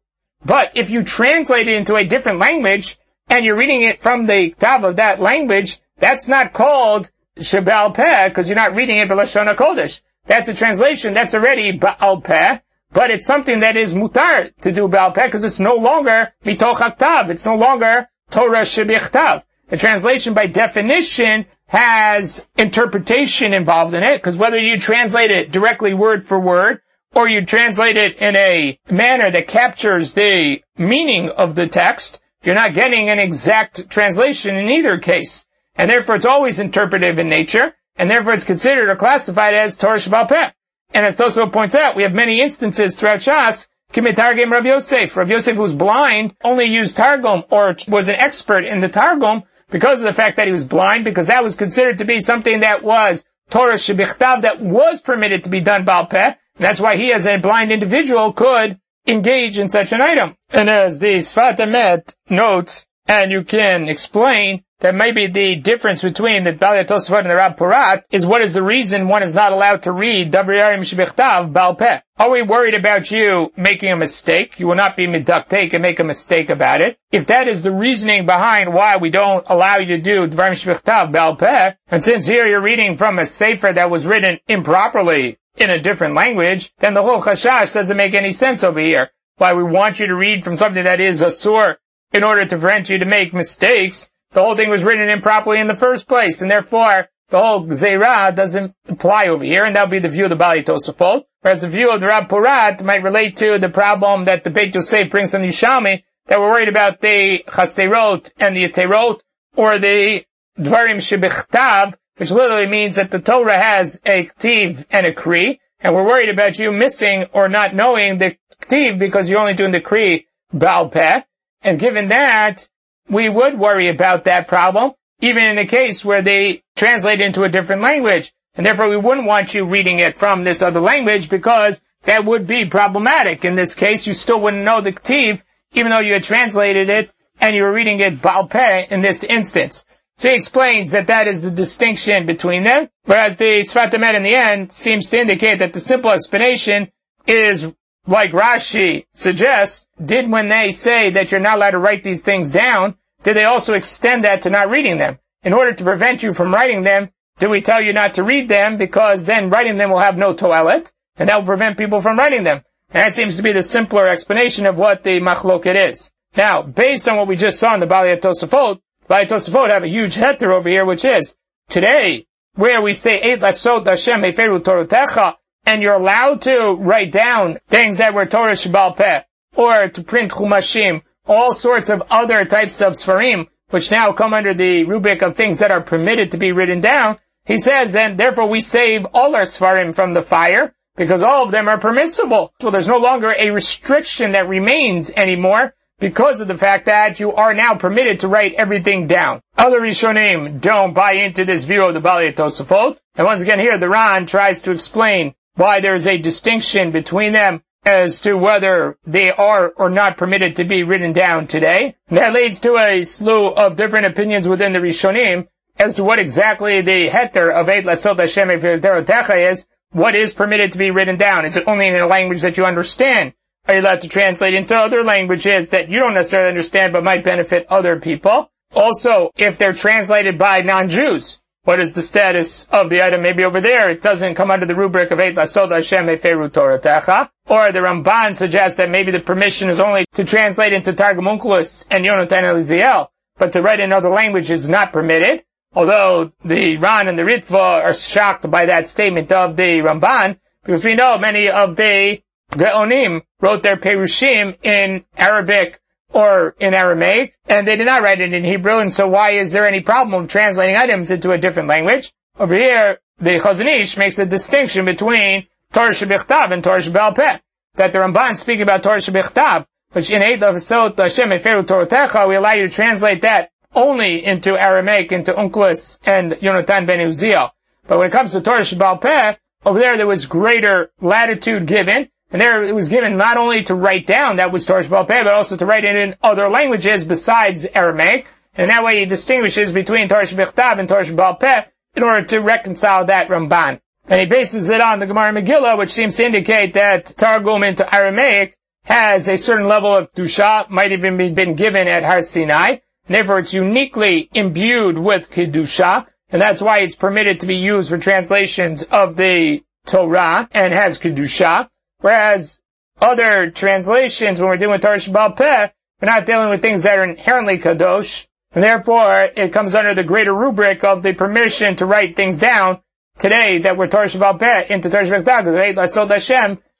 [0.44, 4.50] But if you translate it into a different language and you're reading it from the
[4.58, 9.56] Tav of that language, that's not called Shabal Peh because you're not reading it Bilashona
[9.56, 10.02] Kodesh.
[10.26, 11.14] That's a translation.
[11.14, 12.58] That's already Baal Peh.
[12.92, 16.98] But it's something that is mutar to do Baal Peh because it's no longer mitoch
[16.98, 17.30] Tav.
[17.30, 19.44] It's no longer Torah Shebichtav.
[19.68, 25.94] The translation by definition has interpretation involved in it, because whether you translate it directly
[25.94, 26.80] word for word,
[27.14, 32.54] or you translate it in a manner that captures the meaning of the text, you're
[32.54, 35.46] not getting an exact translation in either case.
[35.74, 39.96] And therefore it's always interpretive in nature, and therefore it's considered or classified as Torah
[39.96, 40.50] Shabbat Peh.
[40.94, 45.16] And as Tosfot points out, we have many instances throughout Shas, Kimitargim Rav Yosef.
[45.16, 50.00] Rav Yosef was blind, only used Targum, or was an expert in the Targum, because
[50.00, 52.82] of the fact that he was blind, because that was considered to be something that
[52.82, 56.34] was Torah Shebichtav that was permitted to be done Baal Peh.
[56.58, 60.36] That's why he as a blind individual could engage in such an item.
[60.50, 66.44] And as the Sfat Emet notes, and you can explain that maybe the difference between
[66.44, 69.52] the Balei Tosafot and the Rab Porat is what is the reason one is not
[69.52, 72.00] allowed to read Dabriyarim Shebechtav Bal Peh.
[72.18, 74.60] Are we worried about you making a mistake?
[74.60, 76.98] You will not be meduktek and make a mistake about it.
[77.10, 81.10] If that is the reasoning behind why we don't allow you to do Dvarim Shebechtav
[81.10, 85.70] Bal Peh, and since here you're reading from a sefer that was written improperly in
[85.70, 89.08] a different language, then the whole chashash doesn't make any sense over here.
[89.38, 91.78] Why we want you to read from something that is a sur
[92.12, 95.66] in order to prevent you to make mistakes, the whole thing was written improperly in
[95.66, 99.98] the first place, and therefore the whole Zera doesn't apply over here, and that'll be
[99.98, 101.24] the view of the Bali Tosafot.
[101.40, 104.74] Whereas the view of the Rab Porat might relate to the problem that the Beit
[104.74, 109.20] Yosef brings on the Yerushalmi, that we're worried about the Chaserot and the Yaterot,
[109.56, 110.24] or the
[110.58, 115.94] Dvarim Shebichtav, which literally means that the Torah has a Ktiv and a Kri, and
[115.94, 119.80] we're worried about you missing or not knowing the Ktiv because you're only doing the
[119.80, 121.22] Kri Baal Peh.
[121.62, 122.68] And given that,
[123.08, 127.48] we would worry about that problem, even in a case where they translate into a
[127.48, 128.32] different language.
[128.54, 132.46] And therefore we wouldn't want you reading it from this other language because that would
[132.46, 133.44] be problematic.
[133.44, 135.42] In this case, you still wouldn't know the Ktiv,
[135.72, 139.84] even though you had translated it and you were reading it Balpeh in this instance.
[140.18, 144.22] So he explains that that is the distinction between them, whereas the Sfat Emet in
[144.22, 146.90] the end seems to indicate that the simple explanation
[147.26, 147.70] is
[148.06, 152.50] like Rashi suggests, did when they say that you're not allowed to write these things
[152.50, 155.18] down, did they also extend that to not reading them?
[155.42, 158.48] In order to prevent you from writing them, do we tell you not to read
[158.48, 162.18] them because then writing them will have no toilet, and that will prevent people from
[162.18, 162.62] writing them?
[162.90, 166.12] And that seems to be the simpler explanation of what the machloket is.
[166.36, 169.88] Now, based on what we just saw in the Bali Tosafot, Bali Tosafot have a
[169.88, 171.34] huge heter over here, which is,
[171.68, 175.34] today, where we say, Eit lasot Hashem heferu torotecha,
[175.66, 179.22] and you're allowed to write down things that were Torah Shabbal Peh,
[179.56, 184.54] or to print Chumashim, all sorts of other types of Sfarim, which now come under
[184.54, 188.48] the rubric of things that are permitted to be written down, he says then, therefore
[188.48, 192.54] we save all our Sfarim from the fire, because all of them are permissible.
[192.60, 197.32] So there's no longer a restriction that remains anymore, because of the fact that you
[197.32, 199.40] are now permitted to write everything down.
[199.56, 202.98] Other Rishonim don't buy into this view of the Bali Tosafot.
[203.14, 207.32] And once again here, the Ran tries to explain why there is a distinction between
[207.32, 211.96] them as to whether they are or not permitted to be written down today.
[212.08, 216.80] That leads to a slew of different opinions within the Rishonim as to what exactly
[216.80, 221.44] the heter of Eid Lasot Hashem is, what is permitted to be written down.
[221.44, 223.34] Is it only in a language that you understand?
[223.68, 227.24] Are you allowed to translate into other languages that you don't necessarily understand but might
[227.24, 228.50] benefit other people?
[228.74, 233.22] Also, if they're translated by non-Jews, what is the status of the item?
[233.22, 237.28] Maybe over there it doesn't come under the rubric of Eit Lasod Hashem Eferu Toratecha.
[237.48, 241.84] Or the Ramban suggests that maybe the permission is only to translate into Targum Onkelos
[241.90, 245.42] and Yonatan Eliziel, but to write in other languages is not permitted.
[245.74, 250.84] Although the Ran and the Ritva are shocked by that statement of the Ramban, because
[250.84, 252.20] we know many of the
[252.52, 258.32] Geonim wrote their Perushim in Arabic or in Aramaic, and they did not write it
[258.32, 261.68] in Hebrew, and so why is there any problem of translating items into a different
[261.68, 262.12] language?
[262.38, 267.40] Over here, the Chazon Ish makes a distinction between Torah Shebichtav and Torah Shebal.
[267.74, 272.28] That the Ramban speaking about Torah Shebichtav, which in Eid of Sot Hashem Eferu Techa,
[272.28, 277.50] we allow you to translate that only into Aramaic, into Onkelos and Yonatan ben Uziel.
[277.86, 282.40] But when it comes to Torah Shebal over there there was greater latitude given, and
[282.42, 285.32] there it was given not only to write down that was Torah Shebal Peh, but
[285.32, 288.26] also to write it in other languages besides Aramaic.
[288.54, 292.40] And that way he distinguishes between Torah Shebichtav and Torah Shebal Peh in order to
[292.40, 293.80] reconcile that Ramban.
[294.06, 297.90] And he bases it on the Gemara Megillah, which seems to indicate that Targum into
[297.90, 302.80] Aramaic has a certain level of Dusha, might even be been given at Har Sinai.
[303.08, 307.96] Therefore, it's uniquely imbued with Kedusha, and that's why it's permitted to be used for
[307.96, 311.70] translations of the Torah and has Kedusha.
[312.06, 312.60] Whereas
[313.02, 317.02] other translations, when we're doing Torah Shabbal Peh, we're not dealing with things that are
[317.02, 322.14] inherently Kadosh, and therefore it comes under the greater rubric of the permission to write
[322.14, 322.78] things down
[323.18, 325.04] today that we're Torah Shabbal Peh into Torah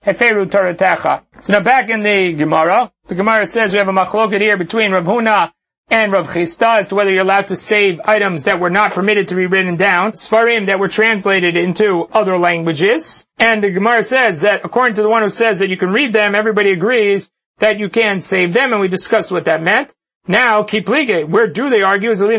[0.07, 1.25] Heferu Torah Techa.
[1.41, 4.93] So now back in the Gemara, the Gemara says we have a machloket here between
[4.93, 5.51] Rav Huna
[5.89, 9.29] and Rav Chisda as to whether you're allowed to save items that were not permitted
[9.29, 13.27] to be written down, Sfarim that were translated into other languages.
[13.39, 16.13] And the Gemara says that according to the one who says that you can read
[16.13, 19.95] them, everybody agrees that you can save them, and we discussed what that meant.
[20.29, 22.11] Now, Kiplige, where do they argue?
[22.11, 22.39] Is You're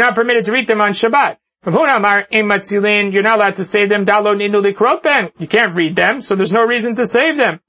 [0.00, 1.36] not permitted to read them on Shabbat.
[1.66, 4.04] You're not allowed to save them.
[5.38, 7.60] You can't read them, so there's no reason to save them.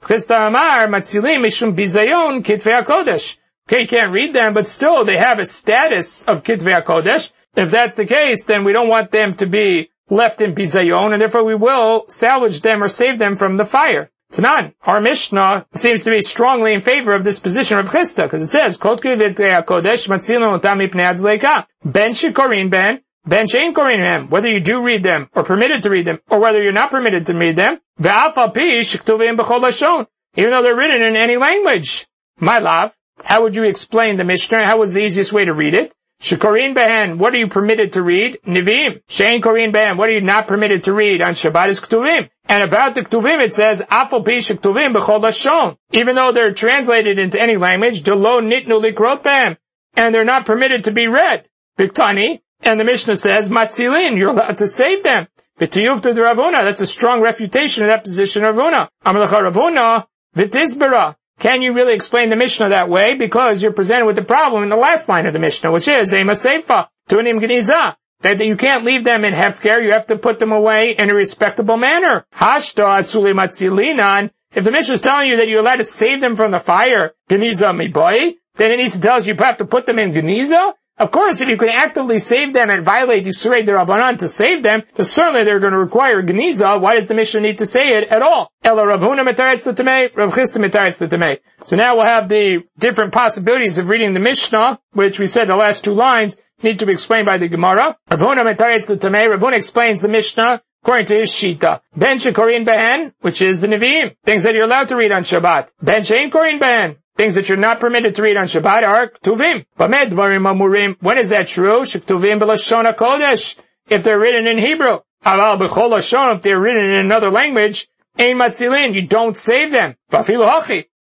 [3.68, 7.32] Okay, you can't read them, but still they have a status of Kitvei HaKodesh.
[7.56, 11.22] If that's the case, then we don't want them to be left in bizayon, and
[11.22, 14.12] therefore we will salvage them or save them from the fire.
[14.32, 18.42] Tanan, our Mishnah seems to be strongly in favor of this position of Chisda, because
[18.42, 24.48] it says, Kot kodesh matzilon otam mipnei ben shikorin ben, ben shein korin hem, whether
[24.48, 27.34] you do read them, or permitted to read them, or whether you're not permitted to
[27.34, 32.06] read them, ve'af al pi shiktuvim b'chol even though they're written in any language.
[32.38, 34.66] My love, how would you explain the Mishnah?
[34.66, 35.94] How was the easiest way to read it?
[36.22, 38.40] Shikorin behen, what are you permitted to read?
[38.46, 39.02] Nivim.
[39.08, 41.22] Shein korin behen, what are you not permitted to read?
[41.22, 42.30] On Shabbat is Ktuvim.
[42.48, 45.78] And about the Ktuvim it says, Afal pi Ktuvim b'chol lashon.
[45.92, 49.58] Even though they're translated into any language, delo nitnu likrot behen.
[49.96, 51.48] And they're not permitted to be read.
[51.78, 52.42] Biktani.
[52.62, 55.28] And the Mishnah says, Matzilin, you're allowed to save them.
[55.60, 58.90] V'tiyuv to the Rav Huna, that's a strong refutation of that position of Rav Huna.
[59.06, 61.16] Amalacha Rav Huna, v'tisbera.
[61.40, 63.16] Can you really explain the Mishnah that way?
[63.16, 66.14] Because you're presented with the problem in the last line of the Mishnah, which is
[66.14, 67.96] Ema Seifa, Tunim Geniza.
[68.22, 71.14] That you can't leave them in hefker, you have to put them away in a
[71.14, 72.26] respectable manner.
[72.34, 74.32] Hashta Atzuli Matzilinan.
[74.54, 77.12] If the Mishnah is telling you that you're allowed to save them from the fire,
[77.30, 80.74] Geniza Miboy, then it needs to tell us you have to put them in Geniza.
[80.98, 84.84] Of course, if you can actively save them and violate Yisrei Rabbanan to save them,
[84.94, 86.80] then certainly they're going to require Geniza.
[86.80, 88.50] Why does the Mishnah need to say it at all?
[88.64, 91.40] Ela Rav Huna Metaretz L'Tamei, Rav Chisda Metaretz.
[91.64, 95.56] So now we'll have the different possibilities of reading the Mishnah, which we said the
[95.58, 97.98] last two lines need to be explained by the Gemara.
[98.10, 101.82] Rav Huna Metaretz L'Tamei, Rav Huna explains the Mishnah according to his Shita.
[101.96, 105.72] Ben Shekorin Behen, which is the Nevi'im, things that you're allowed to read on Shabbat.
[105.82, 109.66] Ben Shein Korin Behen, Things that you're not permitted to read on Shabbat are Ktuvim.
[109.78, 110.98] Bamed Dvarim Amurim.
[111.02, 111.82] When is that true?
[111.82, 113.56] Shektuvim B'Lashon Kodesh.
[113.88, 115.00] If they're written in Hebrew.
[115.26, 116.36] Aval B'Chol Lashon.
[116.36, 117.88] If they're written in another language.
[118.20, 118.94] Ein Matzilin.
[118.94, 119.96] You don't save them.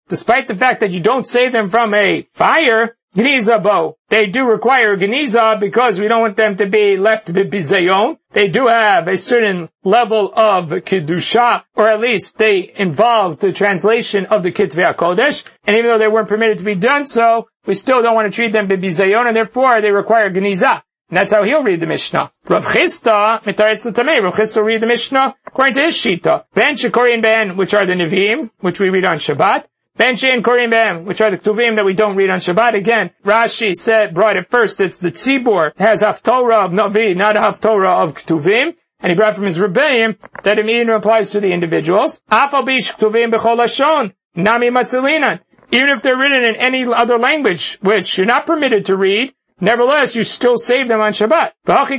[0.07, 3.97] Despite the fact that you don't save them from a fire, Geniza bo.
[4.09, 8.17] They do require Geniza because we don't want them to be left bizayon.
[8.31, 14.25] They do have a certain level of Kedusha, or at least they involve the translation
[14.25, 15.45] of the Kitvei HaKodesh.
[15.65, 18.35] And even though they weren't permitted to be done so, we still don't want to
[18.35, 20.83] treat them bizayon, and therefore they require Geniza.
[21.09, 22.31] And that's how he'll read the Mishnah.
[22.49, 26.45] Rav Chisda, mitaretz l'tamei, Rav Chisda will read the Mishnah according to his Shita.
[26.53, 29.65] Ben Shekori Ben, which are the Nevi'im, which we read on Shabbat.
[29.97, 32.73] Ben and Korim Ben, which are the Ktuvim that we don't read on Shabbat.
[32.73, 38.03] Again, Rashi said, brought it first, it's the Tzibor, has Haftorah of Navi, not Haftorah
[38.03, 38.75] of Ktuvim.
[38.99, 42.21] And he brought from his Rebbeim that it applies to the individuals.
[42.31, 45.39] Afabish Ktuvim Bechol Nami Matzilinan.
[45.71, 50.15] Even if they're written in any other language, which you're not permitted to read, nevertheless,
[50.15, 51.51] you still save them on Shabbat.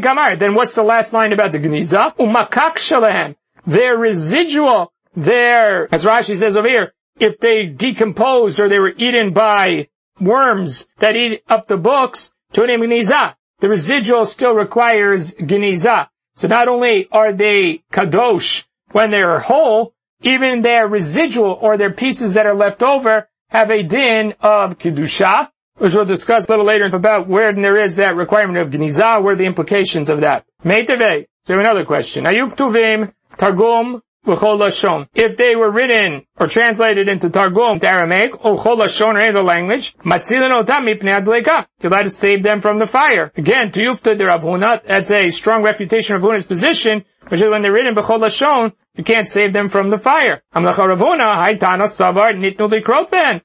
[0.02, 0.36] Kamar.
[0.36, 2.16] Then what's the last line about the Geniza?
[2.16, 3.36] Umakak Shalahem.
[3.66, 9.32] Their residual, their, as Rashi says over here, if they decomposed or they were eaten
[9.32, 9.88] by
[10.20, 13.34] worms that eat up the books, tunim geniza.
[13.60, 16.08] The residual still requires geniza.
[16.34, 22.34] So not only are they kadosh when they're whole, even their residual or their pieces
[22.34, 26.86] that are left over have a din of kedusha, which we'll discuss a little later
[26.86, 30.44] about where there is that requirement of geniza, where the implications of that.
[30.64, 31.26] Meiteve.
[31.46, 32.24] So we have another question.
[32.24, 38.78] Ayuk tuvim targum if they were written or translated into Targum to Aramaic, or Chol
[38.78, 41.66] or any other language, Matzilin Otam Adleka.
[41.80, 43.32] You're allowed to save them from the fire.
[43.36, 47.72] Again, to de Rav that's a strong refutation of Huna's position, which is when they're
[47.72, 50.42] written B'chol you can't save them from the fire.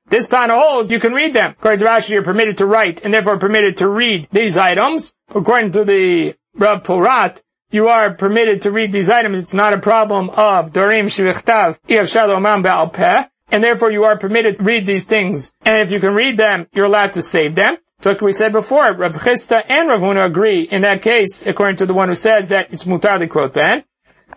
[0.10, 1.56] This Tana holds, you can read them.
[1.60, 5.14] According to Rashi, you're permitted to write, and therefore permitted to read these items.
[5.36, 9.40] According to the Rav Porat, you are permitted to read these items.
[9.40, 14.58] It's not a problem of Dorim Shivichtav Shalomam Ba'al Peh, and therefore you are permitted
[14.58, 15.54] to read these things.
[15.66, 17.78] And if you can read them, you're allowed to save them.
[18.02, 21.78] So like we said before, Rav Chisda and Rav Huna agree in that case, according
[21.78, 23.84] to the one who says that it's mutar quote ben.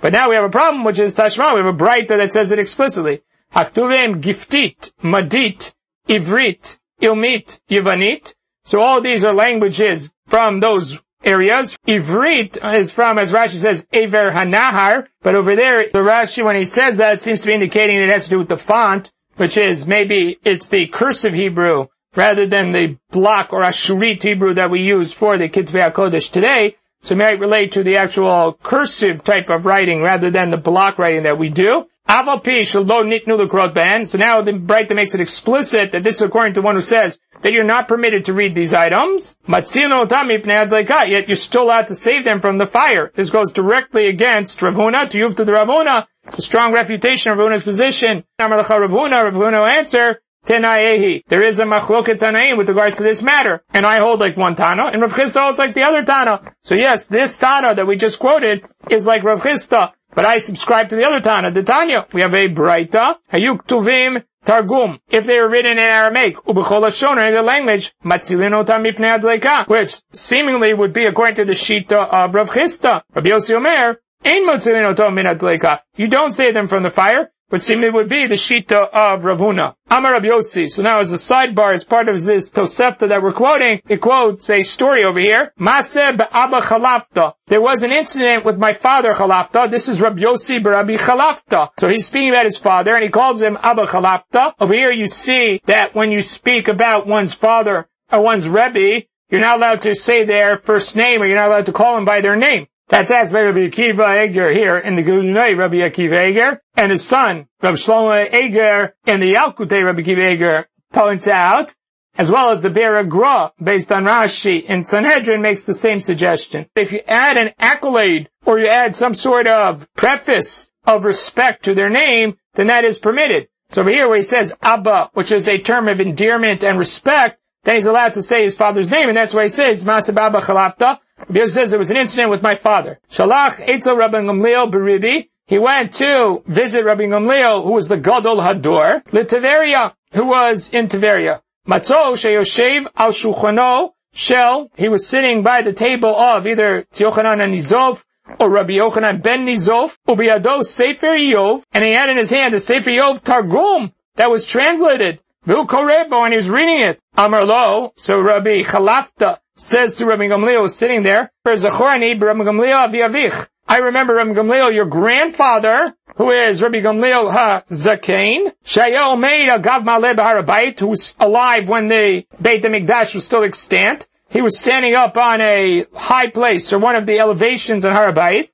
[0.00, 1.54] But now we have a problem, which is Tashma.
[1.54, 3.22] We have a brighter that says it explicitly.
[3.54, 5.74] Haktuvim giftit, madit,
[6.08, 8.34] ivrit, ilmit, yivanit.
[8.64, 11.76] So all these are languages from those areas.
[11.86, 16.64] Ivrit is from, as Rashi says, Aver Hanahar, but over there, the Rashi, when he
[16.64, 19.86] says that, seems to be indicating it has to do with the font, which is
[19.86, 25.12] maybe it's the cursive Hebrew rather than the block or Ashurit Hebrew that we use
[25.12, 26.76] for the Kitvei HaKodesh today.
[27.02, 30.98] So it might relate to the actual cursive type of writing rather than the block
[30.98, 31.86] writing that we do.
[32.08, 34.06] Aval pi shelo nitnu l'kroot ban.
[34.06, 37.18] So now the Breita makes it explicit that this is according to one who says
[37.42, 39.36] that you're not permitted to read these items.
[39.48, 43.10] Ne adlaka yet you're still allowed to save them from the fire.
[43.14, 46.06] This goes directly against Rav Huna to Yuvta the Rav Huna.
[46.30, 48.24] The strong refutation of Rav Huna's position.
[48.38, 50.20] Rav Huna, Ravuna will answer.
[50.46, 53.62] There is a machloket Tanaim with regards to this matter.
[53.72, 56.52] And I hold like one Tana, and Rav Chisda holds like the other Tana.
[56.64, 59.92] So yes, this Tana that we just quoted is like Rav Chisda.
[60.14, 62.06] But I subscribe to the other Tana, the Tanya.
[62.12, 67.28] We have a Braita, Hayuk Tuvim Targum, if they were written in Aramaic, Ubechol Shona
[67.28, 72.50] in the language, Matzilin Otam which seemingly would be according to the Shita of Rav
[72.50, 73.02] Chisda.
[73.14, 77.94] Rabbi Yossi Omer, Ein Matzilin Otam You don't save them from the fire, which it
[77.94, 79.76] would be the Shita of Ravuna.
[79.88, 80.68] Amar Rabbi Yossi.
[80.68, 84.50] So now as a sidebar, as part of this Tosefta that we're quoting, it quotes
[84.50, 85.52] a story over here.
[85.56, 87.34] Maseh Abba Chalafta.
[87.46, 89.70] There was an incident with my father Chalafta.
[89.70, 91.68] This is Rabbi Yossi Rabbi Chalafta.
[91.78, 94.54] So he's speaking about his father and he calls him Abba Chalafta.
[94.58, 99.40] Over here you see that when you speak about one's father or one's Rebbe, you're
[99.40, 102.20] not allowed to say their first name or you're not allowed to call them by
[102.20, 102.66] their name.
[102.88, 107.04] That's asked by Rabbi Akiva Eger here in the Gulunay, Rabbi Akiva Eger, and his
[107.04, 111.74] son, Rabbi Shlomo Eger, in the Yalkutei, Rabbi Akiva Eger points out,
[112.16, 116.66] as well as the Be'er HaGra, based on Rashi in Sanhedrin, makes the same suggestion.
[116.76, 121.74] If you add an accolade, or you add some sort of preface of respect to
[121.74, 123.48] their name, then that is permitted.
[123.70, 127.40] So over here where he says Abba, which is a term of endearment and respect,
[127.64, 130.40] then he's allowed to say his father's name, and that's why he says, Masab Abba
[130.40, 130.98] Chalafta,
[131.28, 133.00] Rabbi says there was an incident with my father.
[133.10, 135.30] Shalach Eitzel Rabbi Gamliel Beribi.
[135.46, 140.88] He went to visit Rabbi Gamliel, who was the Gadol Hador, Liteveria, who was in
[140.88, 141.42] Tiveria.
[141.68, 144.70] Matzo Sheyoshev Al Shulchano Shel.
[144.76, 148.02] He was sitting by the table of either Tiochanan and Nizov,
[148.40, 152.60] or Rabbi Yochanan ben Nizov, Ubiyado Sefer Yov, and he had in his hand a
[152.60, 155.20] Sefer Yov Targum that was translated.
[155.44, 156.98] Vu Korebo, and he was reading it.
[157.18, 163.48] Amar Lo, so Rabbi Chalafta says to Rabbi Gamliel was sitting there, Rabbi Gamliel Aviavich.
[163.66, 169.82] I remember Rabbi Gamliel, your grandfather, who is Rabbi Gamliel Ha-Zakain, Shayel made a Gav
[169.82, 174.06] Maleh Harabait, who was alive when the Beit HaMikdash was still extant.
[174.28, 178.48] He was standing up on a high place, or one of the elevations on Harabait.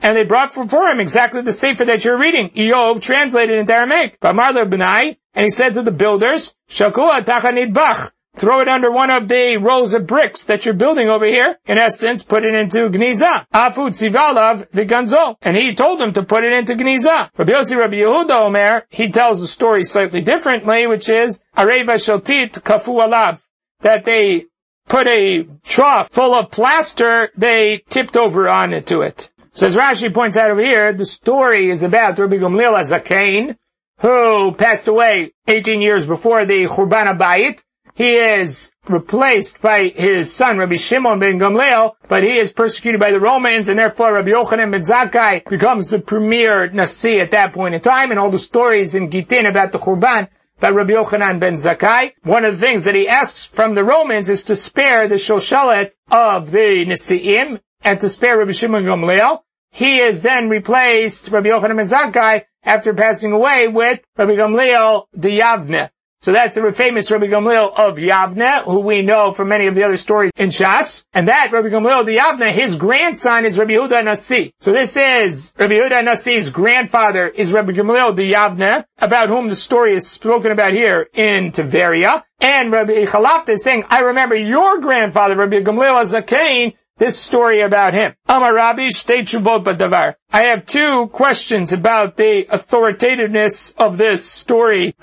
[0.00, 2.48] And they brought for him exactly the Sefer that you're reading.
[2.50, 4.16] Yov translated into Aramaic.
[4.22, 9.58] And he said to the builders, Shakua Tachanid Bach, Throw it under one of the
[9.58, 11.56] rows of bricks that you're building over here.
[11.66, 13.46] In essence, put it into Gniza.
[13.54, 15.36] Afut Sivalav Viganzo.
[15.40, 17.30] And he told them to put it into Gniza.
[17.38, 22.60] Rabbi Yossi Rabbi Yehuda Omer, he tells the story slightly differently, which is Areva Shaltit
[22.60, 23.40] Kafu Alav.
[23.80, 24.46] That they
[24.88, 28.86] put a trough full of plaster, they tipped over onto it.
[28.86, 29.30] To it.
[29.52, 33.56] So as Rashi points out over here, the story is about Rabbi Gamliel Azakain,
[34.00, 37.62] who passed away 18 years before the Churban Bayit,
[37.94, 43.12] he is replaced by his son, Rabbi Shimon ben Gamliel, but he is persecuted by
[43.12, 47.74] the Romans, and therefore Rabbi Yochanan ben Zakkai becomes the premier Nasi at that point
[47.74, 50.28] in time, and all the stories in Gitin about the Churban
[50.58, 52.12] by Rabbi Yochanan ben Zakkai.
[52.24, 55.92] One of the things that he asks from the Romans is to spare the Shoshalet
[56.10, 59.40] of the Nasi'im, and to spare Rabbi Shimon Gamliel.
[59.70, 65.38] He is then replaced, Rabbi Yochanan ben Zakkai, after passing away with Rabbi Gamliel de
[65.38, 65.90] Yavne.
[66.24, 69.82] So that's the famous Rabbi Gamliel of Yavne, who we know from many of the
[69.82, 71.04] other stories in Shas.
[71.12, 74.54] And that Rabbi Gamliel of Yavne, his grandson is Rabbi Yehuda Nasi.
[74.58, 79.54] So this is Rabbi Yehuda Nasi's grandfather is Rabbi Gamliel de Yavne, about whom the
[79.54, 82.22] story is spoken about here in Tiveria.
[82.40, 87.94] And Rabbi Chalafta is saying, I remember your grandfather, Rabbi Gamliel Zakain, this story about
[87.94, 88.14] him.
[88.28, 90.14] Badavar.
[90.32, 94.94] I have two questions about the authoritativeness of this story.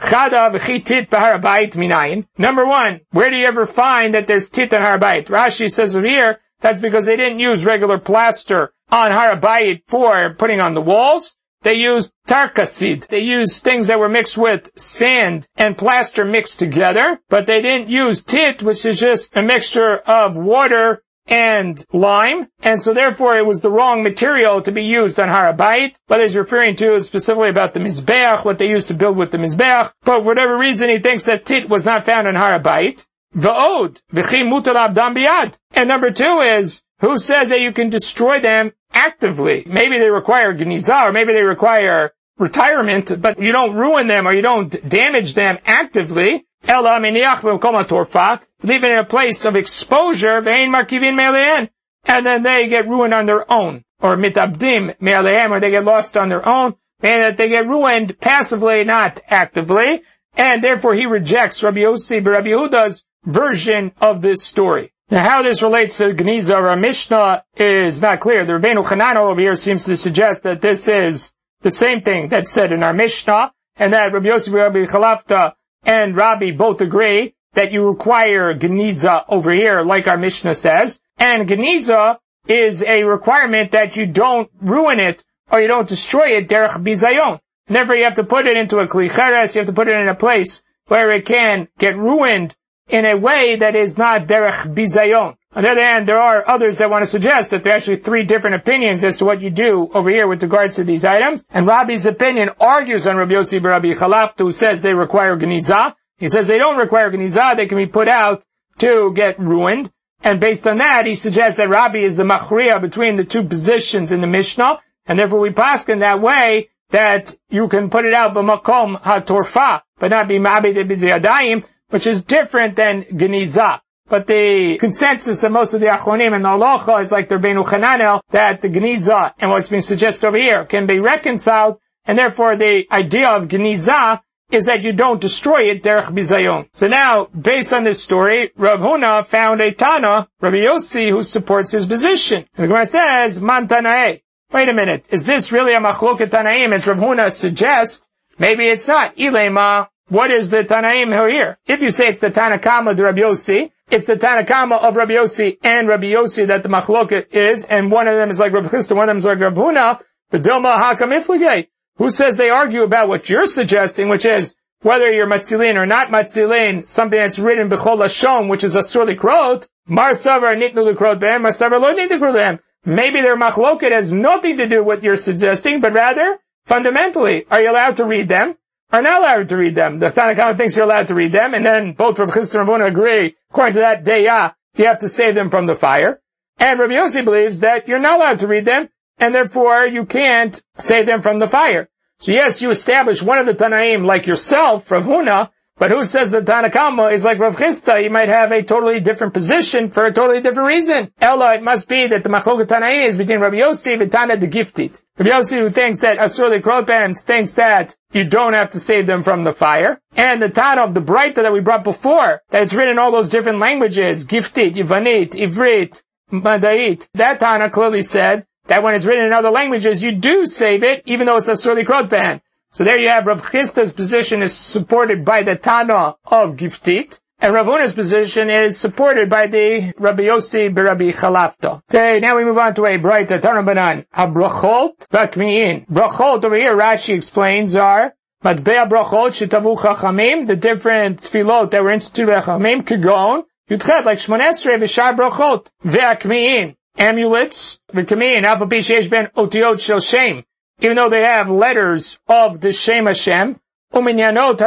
[2.38, 5.26] Number one, where do you ever find that there's tit on Harabait?
[5.28, 10.74] Rashi says here, that's because they didn't use regular plaster on Harabait for putting on
[10.74, 11.36] the walls.
[11.64, 13.08] They used tarkasid.
[13.08, 17.90] They used things that were mixed with sand and plaster mixed together, but they didn't
[17.90, 23.46] use tit, which is just a mixture of water and lime, and so therefore it
[23.46, 25.96] was the wrong material to be used on Harabait.
[26.08, 29.32] What he's referring to is specifically about the Mizbeach, what they used to build with
[29.32, 33.06] the Mizbeach, but for whatever reason he thinks that tit was not found on Harabait.
[33.34, 35.58] V'od, v'chi mutal abdam biyad.
[35.72, 39.64] And number two is, who says that you can destroy them actively?
[39.66, 44.34] Maybe they require geniza, or maybe they require retirement, but you don't ruin them or
[44.34, 46.46] you don't damage them actively.
[46.68, 51.70] Ella miniach torfa, leave it in a place of exposure, vein markivin me'alein,
[52.06, 56.16] and then they get ruined on their own, or mitabdim me'aleim, or they get lost
[56.16, 60.04] on their own, and that they get ruined passively, not actively,
[60.36, 64.94] and therefore he rejects Rabbi Yossi Rabbi Yehuda's version of this story.
[65.10, 68.46] Now how this relates to the Geniza our Mishnah is not clear.
[68.46, 72.52] The Rabbeinu Chananel over here seems to suggest that this is the same thing that's
[72.52, 75.54] said in our Mishnah, and that Rabbi Yosef, Rabbi Chalafta,
[75.84, 81.00] and Rabbi both agree that you require Geniza over here, like our Mishnah says.
[81.18, 82.18] And Geniza
[82.48, 87.40] is a requirement that you don't ruin it or you don't destroy it derech bizayon.
[87.68, 90.08] Never you have to put it into a klicheres, you have to put it in
[90.08, 92.56] a place where it can get ruined
[92.88, 95.36] in a way that is not derech bizayon.
[95.54, 97.98] On the other hand, there are others that want to suggest that there are actually
[97.98, 101.44] three different opinions as to what you do over here with regards to these items.
[101.50, 105.96] And Rabbi's opinion argues on Rabbi Yossi Rabbi Chalaf, who says they require geniza.
[106.18, 108.46] He says they don't require geniza, they can be put out
[108.78, 109.92] to get ruined.
[110.24, 114.14] And based on that, he suggests that Rabbi is the machriya between the two positions
[114.14, 118.14] in the Mishnah, and therefore we pass in that way that you can put it
[118.14, 123.82] out b'makom ha-torfa, but not be ma'abed b'ziyadayim, which is different than geniza.
[124.12, 127.64] But the consensus of most of the Achronim and the Halacha is like the Rabbeinu
[127.64, 132.58] Chananel that the Geniza and what's being suggested over here can be reconciled, and therefore
[132.58, 134.20] the idea of Geniza
[134.52, 136.68] is that you don't destroy it derech bizayon.
[136.74, 141.72] So now, based on this story, Rav Huna found a Tana, Rabbi Yossi, who supports
[141.72, 142.46] his position.
[142.58, 144.24] And the Gemara says, Man Tanae.
[144.52, 148.06] Wait a minute, is this really a machloket Tanaim as Rav Huna suggests?
[148.38, 149.16] Maybe it's not.
[149.16, 151.58] Ilema, what is the Tanaim here?
[151.66, 155.58] If you say it's the Tanakama de Rabbi Yossi, it's the Tanakama of Rabbi Yossi
[155.64, 158.96] and Rabbi Yossi that the machloket is, and one of them is like Rabbi Chisda,
[158.96, 161.68] one of them is like Rav Huna, but Dilma Hakam.
[161.98, 166.08] Who says they argue about what you're suggesting, which is whether you're matzilin or not
[166.08, 171.20] matzilin, something that's written b'chol lashon, which is a surly krot, mar savar nitnu l'krot
[171.20, 172.58] behem, mar savar lo.
[172.84, 177.62] Maybe their machloket has nothing to do with what you're suggesting, but rather, fundamentally, are
[177.62, 178.56] you allowed to read them?
[178.92, 180.00] Are not allowed to read them.
[180.00, 182.82] The Tanakh thinks you're allowed to read them, and then both Rav Chisda and Rav
[182.82, 186.22] agree, according to that deya, ah, you have to save them from the fire.
[186.58, 190.62] And Rabbi Yossi believes that you're not allowed to read them, and therefore you can't
[190.78, 191.88] save them from the fire.
[192.20, 196.30] So yes, you establish one of the Tanaim like yourself, Rav Huna, but who says
[196.30, 198.02] that Tanakama is like Rav Chisda?
[198.04, 201.12] He might have a totally different position for a totally different reason.
[201.20, 204.46] Ella, it must be that the Machloket Tanaim is between Rabbi Yossi and Tana the
[204.48, 205.02] Gifted.
[205.18, 209.24] Rabbi Yossi who thinks that Asur Krotbans thinks that you don't have to save them
[209.24, 210.00] from the fire.
[210.16, 213.12] And the Tana of the Breita that we brought before, that it's written in all
[213.12, 217.08] those different languages, Gifted, Ivanit, Ivrit, Madait.
[217.16, 221.04] That Tana clearly said that when it's written in other languages, you do save it,
[221.06, 222.42] even though it's a surly ban.
[222.74, 227.54] So there you have Rav Chisda's position is supported by the Tana of Giftit, and
[227.54, 231.82] Rav Huna's position is supported by the Rabbi Yossi Rabbi Chalafta.
[231.90, 234.06] Okay, now we move on to a brighter Tanabanan.
[234.16, 235.86] Abrachot Bakmiin.
[235.88, 241.92] Brachot over here, Rashi explains are Matbea Brachot Shetavu Chachamim, the different tefillot that were
[241.92, 249.80] instituted by Chachamim, Kigon, Yudchet, like Shmonesre, Vishar Brachot, Ve'akmiin amulets, v'kamin, alpha ben otiot
[249.80, 250.44] shel shem,
[250.82, 253.60] even though they have letters of the Shem Hashem,
[253.94, 254.60] uminyanot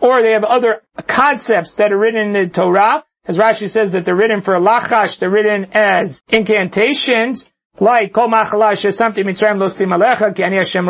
[0.00, 4.04] or they have other concepts that are written in the Torah, as Rashi says that
[4.04, 7.46] they're written for lachash, they're written as incantations,
[7.80, 9.58] like kol machalash mitzrayim
[10.52, 10.86] Hashem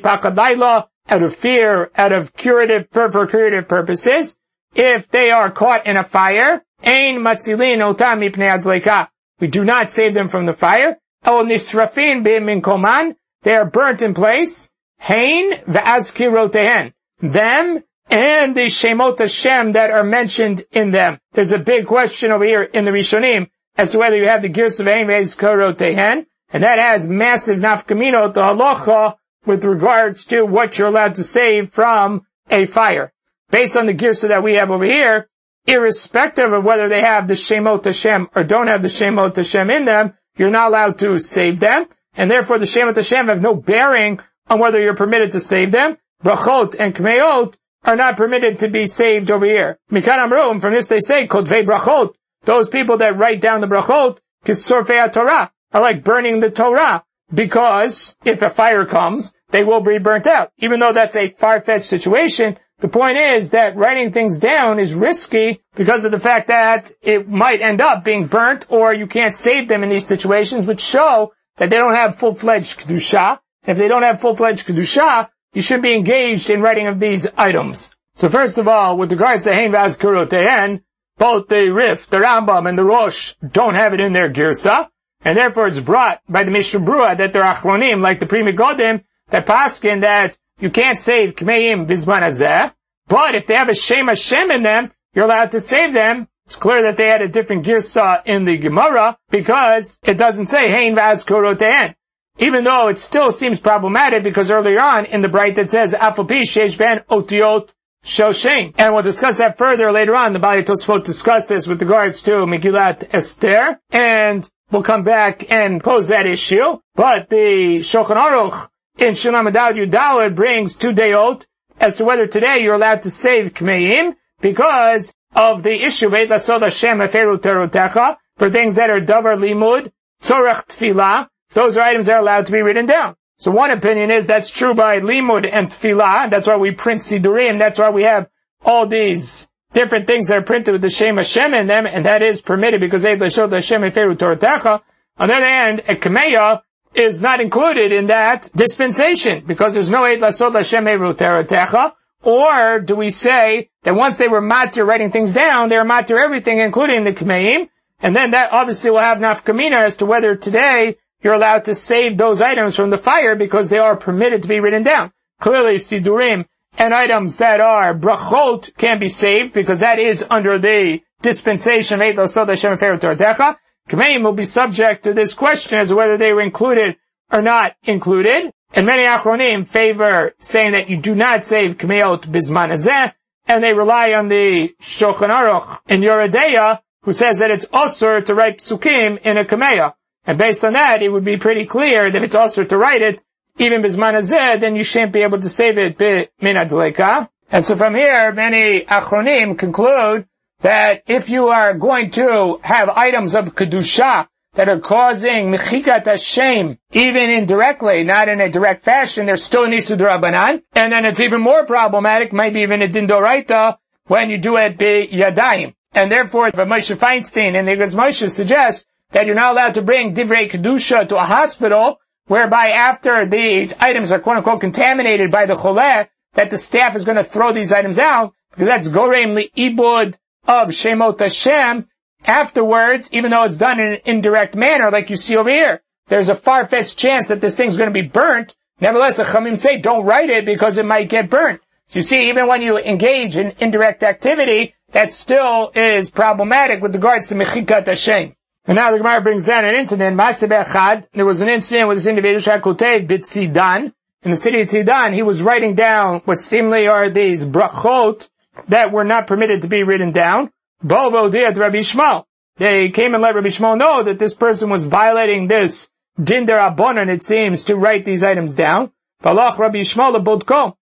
[0.00, 4.36] pakadayla, out of fear, out of curative, for curative purposes.
[4.74, 9.08] If they are caught in a fire, matzilin mipnei.
[9.40, 10.98] We do not save them from the fire.
[11.24, 13.16] El nisrafin min koman.
[13.42, 14.70] They are burnt in place.
[14.98, 16.92] Hain v'azkirotehen.
[17.20, 21.18] Them and the Shemot Hashem that are mentioned in them.
[21.32, 24.48] There's a big question over here in the Rishonim as to whether you have the
[24.48, 26.26] Girs of Hain v'azkirotehen.
[26.52, 29.16] And that has massive nafkamino to halacha
[29.46, 33.12] with regards to what you're allowed to save from a fire.
[33.50, 35.28] Based on the Girsa that we have over here,
[35.66, 39.84] irrespective of whether they have the Shemot Hashem or don't have the Shemot Hashem in
[39.84, 44.20] them, you're not allowed to save them, and therefore the Shemot Hashem have no bearing
[44.48, 45.96] on whether you're permitted to save them.
[46.24, 47.54] Brachot and Kmeot
[47.84, 49.78] are not permitted to be saved over here.
[49.90, 52.14] Mikan Amrum, from this they say, Kodvei Brachot,
[52.44, 58.16] those people that write down the Brachot, Kisorfei Torah, are like burning the Torah, because
[58.24, 60.52] if a fire comes, they will be burnt out.
[60.58, 65.62] Even though that's a far-fetched situation, the point is that writing things down is risky
[65.76, 69.68] because of the fact that it might end up being burnt or you can't save
[69.68, 73.38] them in these situations, which show that they don't have full-fledged Kedusha.
[73.68, 77.94] If they don't have full-fledged Kedusha, you should be engaged in writing of these items.
[78.16, 80.82] So first of all, with regards to Hein Vaz Kurotehen,
[81.18, 84.88] both the Rif, the Rambam, and the Rosh don't have it in their Girsa,
[85.24, 89.04] and therefore it's brought by the Mishnah Brura that they're Achronim, like the Pri Megadim,
[89.28, 92.72] that Paskin that you can't save Kmeim Bizman Azeh,
[93.08, 96.28] but if they have a Shem Hashem in them, you're allowed to save them.
[96.46, 100.70] It's clear that they had a different girsa in the Gemara because it doesn't say
[100.70, 101.96] Hein Vaz Korotein.
[102.38, 106.42] even though it still seems problematic because earlier on in the bright it says Afopi
[106.42, 107.72] Shesh Ben Otiot
[108.04, 108.72] Shoshen.
[108.78, 110.32] And we'll discuss that further later on.
[110.32, 113.80] The Bali Tosfot discuss this with regards to Megillat Esther.
[113.90, 116.78] And we'll come back and close that issue.
[116.94, 118.68] But the Shulchan Aruch
[119.02, 121.44] in Shulam Yudalad brings two dayot
[121.80, 126.62] as to whether today you're allowed to save Kmeim because of the issue of Lasod
[126.62, 129.90] Hashem Terotecha for things that are Davar Limud,
[130.22, 133.16] Tzorach Tfilah, those are items that are allowed to be written down.
[133.38, 137.58] So one opinion is that's true by Limud and Tfilah, that's why we print Sidurim,
[137.58, 138.28] that's why we have
[138.64, 142.22] all these different things that are printed with the Shem Hashem in them, and that
[142.22, 144.80] is permitted because they the Hashem Eferu Toratecha.
[145.18, 146.62] On the other hand, a Kameya
[146.94, 153.70] is not included in that dispensation because there's no Lasod Eferu Or do we say
[153.82, 157.68] that once they were matir writing things down, they were matir everything, including the Kameim,
[158.00, 162.18] and then that obviously will have nafkamina as to whether today you're allowed to save
[162.18, 165.12] those items from the fire because they are permitted to be written down.
[165.40, 166.46] Clearly, sidurim
[166.78, 172.06] and items that are brachot can be saved because that is under the dispensation of
[172.06, 173.56] Eitosod Hashem Toratecha.
[173.88, 176.96] Kameim will be subject to this question as to whether they were included
[177.30, 178.52] or not included.
[178.74, 183.12] And many Achronim favor saying that you do not save Kameot Bizman Azeh,
[183.46, 188.34] and they rely on the Shulchan Aruch in Yoredeya, who says that it's osur to
[188.34, 189.94] write psukim in a Kameya.
[190.24, 193.02] And based on that, it would be pretty clear that if it's also to write
[193.02, 193.20] it,
[193.58, 196.00] even bisman hazeh, then you shan't be able to save it
[196.40, 197.28] min adleka.
[197.50, 200.26] And so from here, many achronim conclude
[200.62, 206.78] that if you are going to have items of kedusha that are causing mechikat Hashem,
[206.92, 210.62] even indirectly, not in a direct fashion, there's still an Isud Rabbanan.
[210.72, 215.08] And then it's even more problematic, maybe even a Dindoraita, when you do it be
[215.12, 215.74] Yadayim.
[215.94, 220.50] And therefore, Moshe Feinstein and the Moshe suggests that you're not allowed to bring divrei
[220.50, 226.08] kedusha to a hospital, whereby after these items are quote unquote contaminated by the choleh,
[226.34, 230.68] that the staff is going to throw these items out, because that's gorem ibud of
[230.68, 231.88] shemot Hashem.
[232.24, 236.28] Afterwards, even though it's done in an indirect manner, like you see over here, there's
[236.28, 238.54] a far-fetched chance that this thing's going to be burnt.
[238.80, 241.60] Nevertheless, the Chamim say, don't write it because it might get burnt.
[241.88, 246.94] So you see, even when you engage in indirect activity, that still is problematic with
[246.94, 248.34] regards to Mechikat Hashem.
[248.64, 250.16] And now the Gemara brings down an incident.
[250.16, 253.92] There was an incident with this individual Shakotet Bitzidan.
[254.22, 258.28] In the city of Tzidan, he was writing down what seemingly are these brachot
[258.68, 260.50] that were not permitted to be written down.
[260.84, 262.22] Rabbi.
[262.58, 265.88] They came and let Rabbi Shmuel know that this person was violating this
[266.20, 268.90] Dinder Abonon, it seems, to write these items down.
[269.24, 270.14] Balach Rabbi Shmuel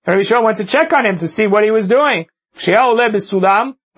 [0.07, 2.27] Rabbi went to check on him to see what he was doing.
[2.65, 2.75] When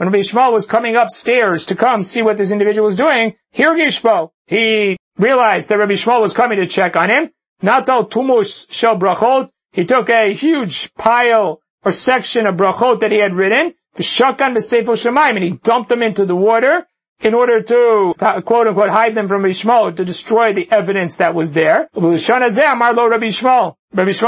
[0.09, 4.31] Rabbi Shmuel was coming upstairs to come see what this individual was doing, here Gishbo,
[4.47, 7.31] he realized that Rabbi Shmuel was coming to check on him.
[7.62, 9.49] Natal tumush shel brachot.
[9.73, 14.57] He took a huge pile or section of brachot that he had written, the shakan
[14.57, 16.87] b'seifel shemaim, and he dumped them into the water
[17.20, 21.16] in order to, uh, quote unquote, hide them from Rabbi Shmuel, to destroy the evidence
[21.16, 21.89] that was there.
[21.95, 23.76] Rabbi Shmuel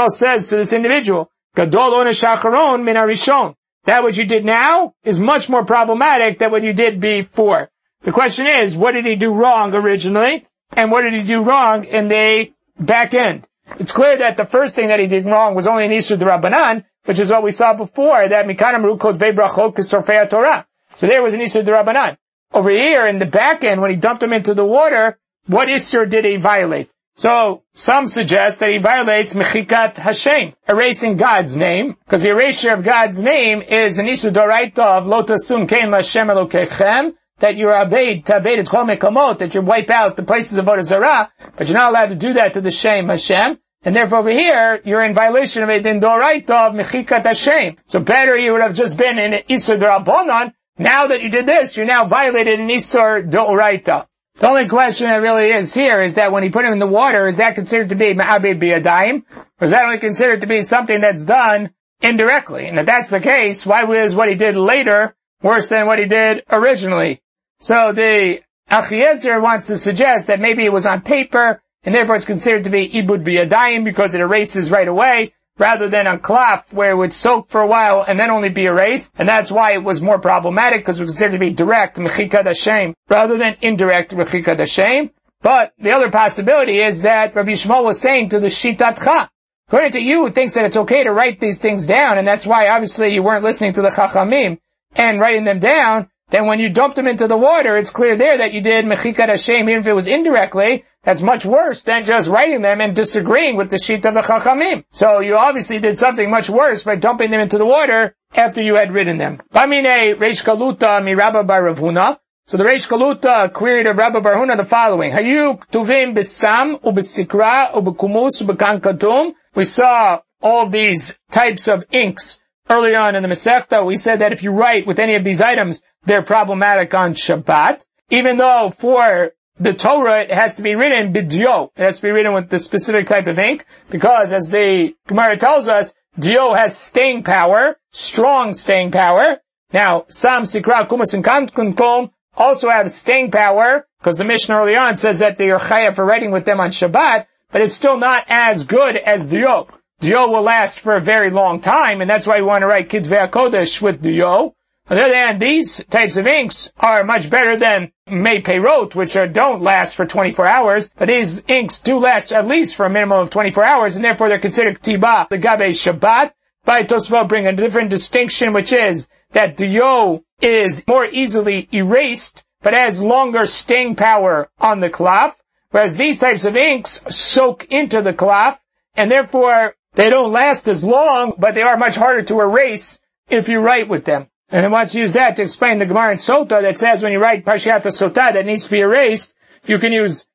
[0.09, 3.55] says to this individual, Gadol onesh min harishon.
[3.85, 7.69] That what you did now is much more problematic than what you did before.
[8.01, 10.47] The question is, what did he do wrong originally?
[10.73, 13.47] And what did he do wrong in the back end?
[13.79, 16.83] It's clear that the first thing that he did wrong was only an Isur Rabbanan,
[17.05, 20.67] which is what we saw before, that Mikanam Rukot Vebrachot Kesorfei Torah.
[20.97, 22.17] So there was an Isur Rabbanan.
[22.53, 26.09] Over here, in the back end, when he dumped him into the water, what Isur
[26.09, 26.89] did he violate?
[27.17, 32.83] So, some suggest that he violates Mechikat Hashem, erasing God's name, because the erasure of
[32.83, 38.59] God's name is an Isu Doraita of Lotasum Kein Lashem Elokechem, that you're abed, tabed
[38.59, 42.09] et kol mekamot, that you wipe out the places of Zarah, but you're not allowed
[42.09, 45.69] to do that to the Shem Hashem, and therefore over here, you're in violation of
[45.69, 47.77] a din doraita of mechikat Hashem.
[47.85, 51.77] So better you would have just been in Isur Darabonon, now that you did this,
[51.77, 54.07] you're now violated in Isur Doraita.
[54.37, 56.87] The only question that really is here is that when he put him in the
[56.87, 59.23] water, is that considered to be ma'abed biyadayim?
[59.61, 61.69] Or is that only considered to be something that's done
[62.01, 62.67] indirectly?
[62.67, 66.05] And if that's the case, why was what he did later worse than what he
[66.05, 67.21] did originally?
[67.59, 72.25] So the Achiezer wants to suggest that maybe it was on paper, and therefore it's
[72.25, 76.91] considered to be ibud biyadayim because it erases right away, rather than on cloth where
[76.91, 79.11] it would soak for a while and then only be erased.
[79.17, 82.45] And that's why it was more problematic because it was considered to be direct mechikad
[82.45, 85.11] Hashem rather than indirect mechikad Hashem.
[85.41, 89.29] But the other possibility is that Rabbi Shmuel was saying to the Shitatcha,
[89.67, 92.47] according to you, who thinks that it's okay to write these things down, and that's
[92.47, 94.57] why obviously you weren't listening to the Chachamim
[94.95, 98.39] and writing them down, then when you dumped them into the water, it's clear there
[98.39, 102.27] that you did mechikat Hashem, even if it was indirectly, that's much worse than just
[102.27, 104.83] writing them and disagreeing with the sheet of the Chachamim.
[104.89, 108.75] So you obviously did something much worse by dumping them into the water after you
[108.75, 109.39] had written them.
[109.53, 112.17] Bamine Reish Galuta Mirabba Bar Ravuna.
[112.47, 115.11] So the Reish Galuta queried of Rabbi Barhuna the following.
[115.11, 119.33] Hayuk tuvim besam ubesikra ubekumus ubekankatum.
[119.53, 123.85] We saw all these types of inks earlier on in the Masechta.
[123.85, 127.83] We said that if you write with any of these items, they're problematic on Shabbat.
[128.09, 131.69] Even though for the Torah, it has to be written bidyo.
[131.75, 135.37] It has to be written with the specific type of ink, because as the Gemara
[135.37, 139.37] tells us, dio has staying power, strong staying power.
[139.73, 144.97] Now, Sam, Sikra, Kumas, and Kankunkum also have staying power, because the Mishnah early on
[144.97, 148.25] says that they are chayav for writing with them on Shabbat, but it's still not
[148.27, 149.67] as good as dio.
[150.01, 152.89] Dio will last for a very long time, and that's why we want to write
[152.89, 154.53] Kitvei HaKodesh with Dio.
[154.87, 159.15] On the other hand, these types of inks are much better than May Peyrot, which
[159.15, 162.89] are, don't last for 24 hours, but these inks do last at least for a
[162.89, 166.33] minimum of 24 hours, and therefore they're considered Ktiba, the Gabe Shabbat.
[166.65, 172.73] By Tosfot bring a different distinction, which is that Dio is more easily erased, but
[172.73, 178.13] has longer staying power on the cloth, whereas these types of inks soak into the
[178.13, 178.59] cloth,
[178.95, 183.49] and therefore they don't last as long, but they are much harder to erase if
[183.49, 184.27] you write with them.
[184.49, 187.11] And he wants to use that to explain the Gemara in Sota that says when
[187.11, 189.33] you write Parshat Sota that needs to be erased,
[189.65, 190.27] you can use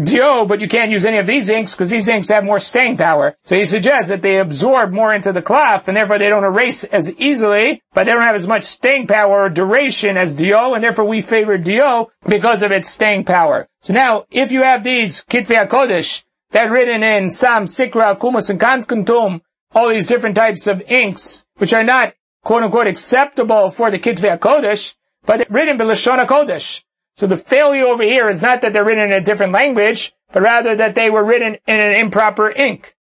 [0.00, 2.96] Dio, but you can't use any of these inks because these inks have more staying
[2.96, 3.36] power.
[3.42, 6.84] So he suggests that they absorb more into the cloth and therefore they don't erase
[6.84, 10.84] as easily, but they don't have as much staying power or duration as Dio, and
[10.84, 13.68] therefore we favor Dio because of its staying power.
[13.82, 18.60] So now, if you have these Kitvei Kodesh that written in Sam, Sikra, Kumas, and
[18.60, 19.42] Kant
[19.72, 24.38] all these different types of inks, which are not quote unquote acceptable for the Kitvei
[24.38, 24.94] HaKodesh,
[25.26, 26.82] but written by Lashon HaKodesh.
[27.16, 30.42] So the failure over here is not that they're written in a different language, but
[30.42, 32.94] rather that they were written in an improper ink.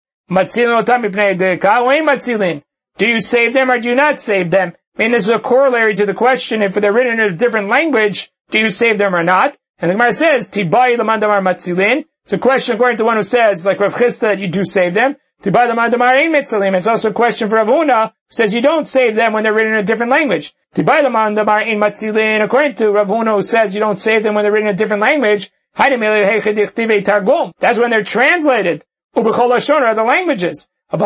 [2.98, 4.72] Do you save them or do you not save them?
[4.96, 7.68] I mean, this is a corollary to the question, if they're written in a different
[7.68, 9.58] language, do you save them or not?
[9.78, 12.06] And the Gemara says, Tibai lamandamar matzilin.
[12.24, 14.94] It's a question according to one who says, like Rav Chisda, that you do save
[14.94, 15.16] them.
[15.42, 19.54] It's also a question for Rav Huna, who says you don't save them when they're
[19.54, 20.54] written in a different language.
[20.76, 24.76] According to Rav Huna, who says you don't save them when they're written in a
[24.76, 28.84] different language, that's when they're translated.
[29.14, 30.68] are the languages.
[30.92, 31.04] Over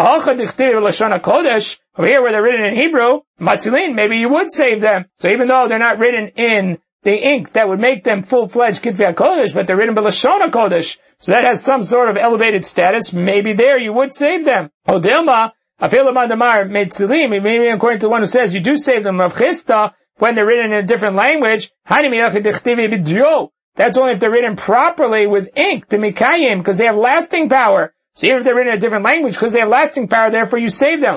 [2.07, 5.07] here where they're written in Hebrew, maybe you would save them.
[5.19, 9.15] So even though they're not written in the ink that would make them full-fledged Kitvei
[9.15, 10.99] HaKodesh, but they're written by Lashon HaKodesh.
[11.19, 13.13] So that has some sort of elevated status.
[13.13, 14.71] Maybe there you would save them.
[14.87, 19.35] Odilma, Afilamandamar Metzilim, maybe according to the one who says you do save them of
[19.35, 21.73] Chista when they're written in a different language.
[21.89, 27.95] That's only if they're written properly with ink, to Mikayim, because they have lasting power.
[28.15, 30.59] So even if they're written in a different language, because they have lasting power, therefore
[30.59, 31.17] you save them.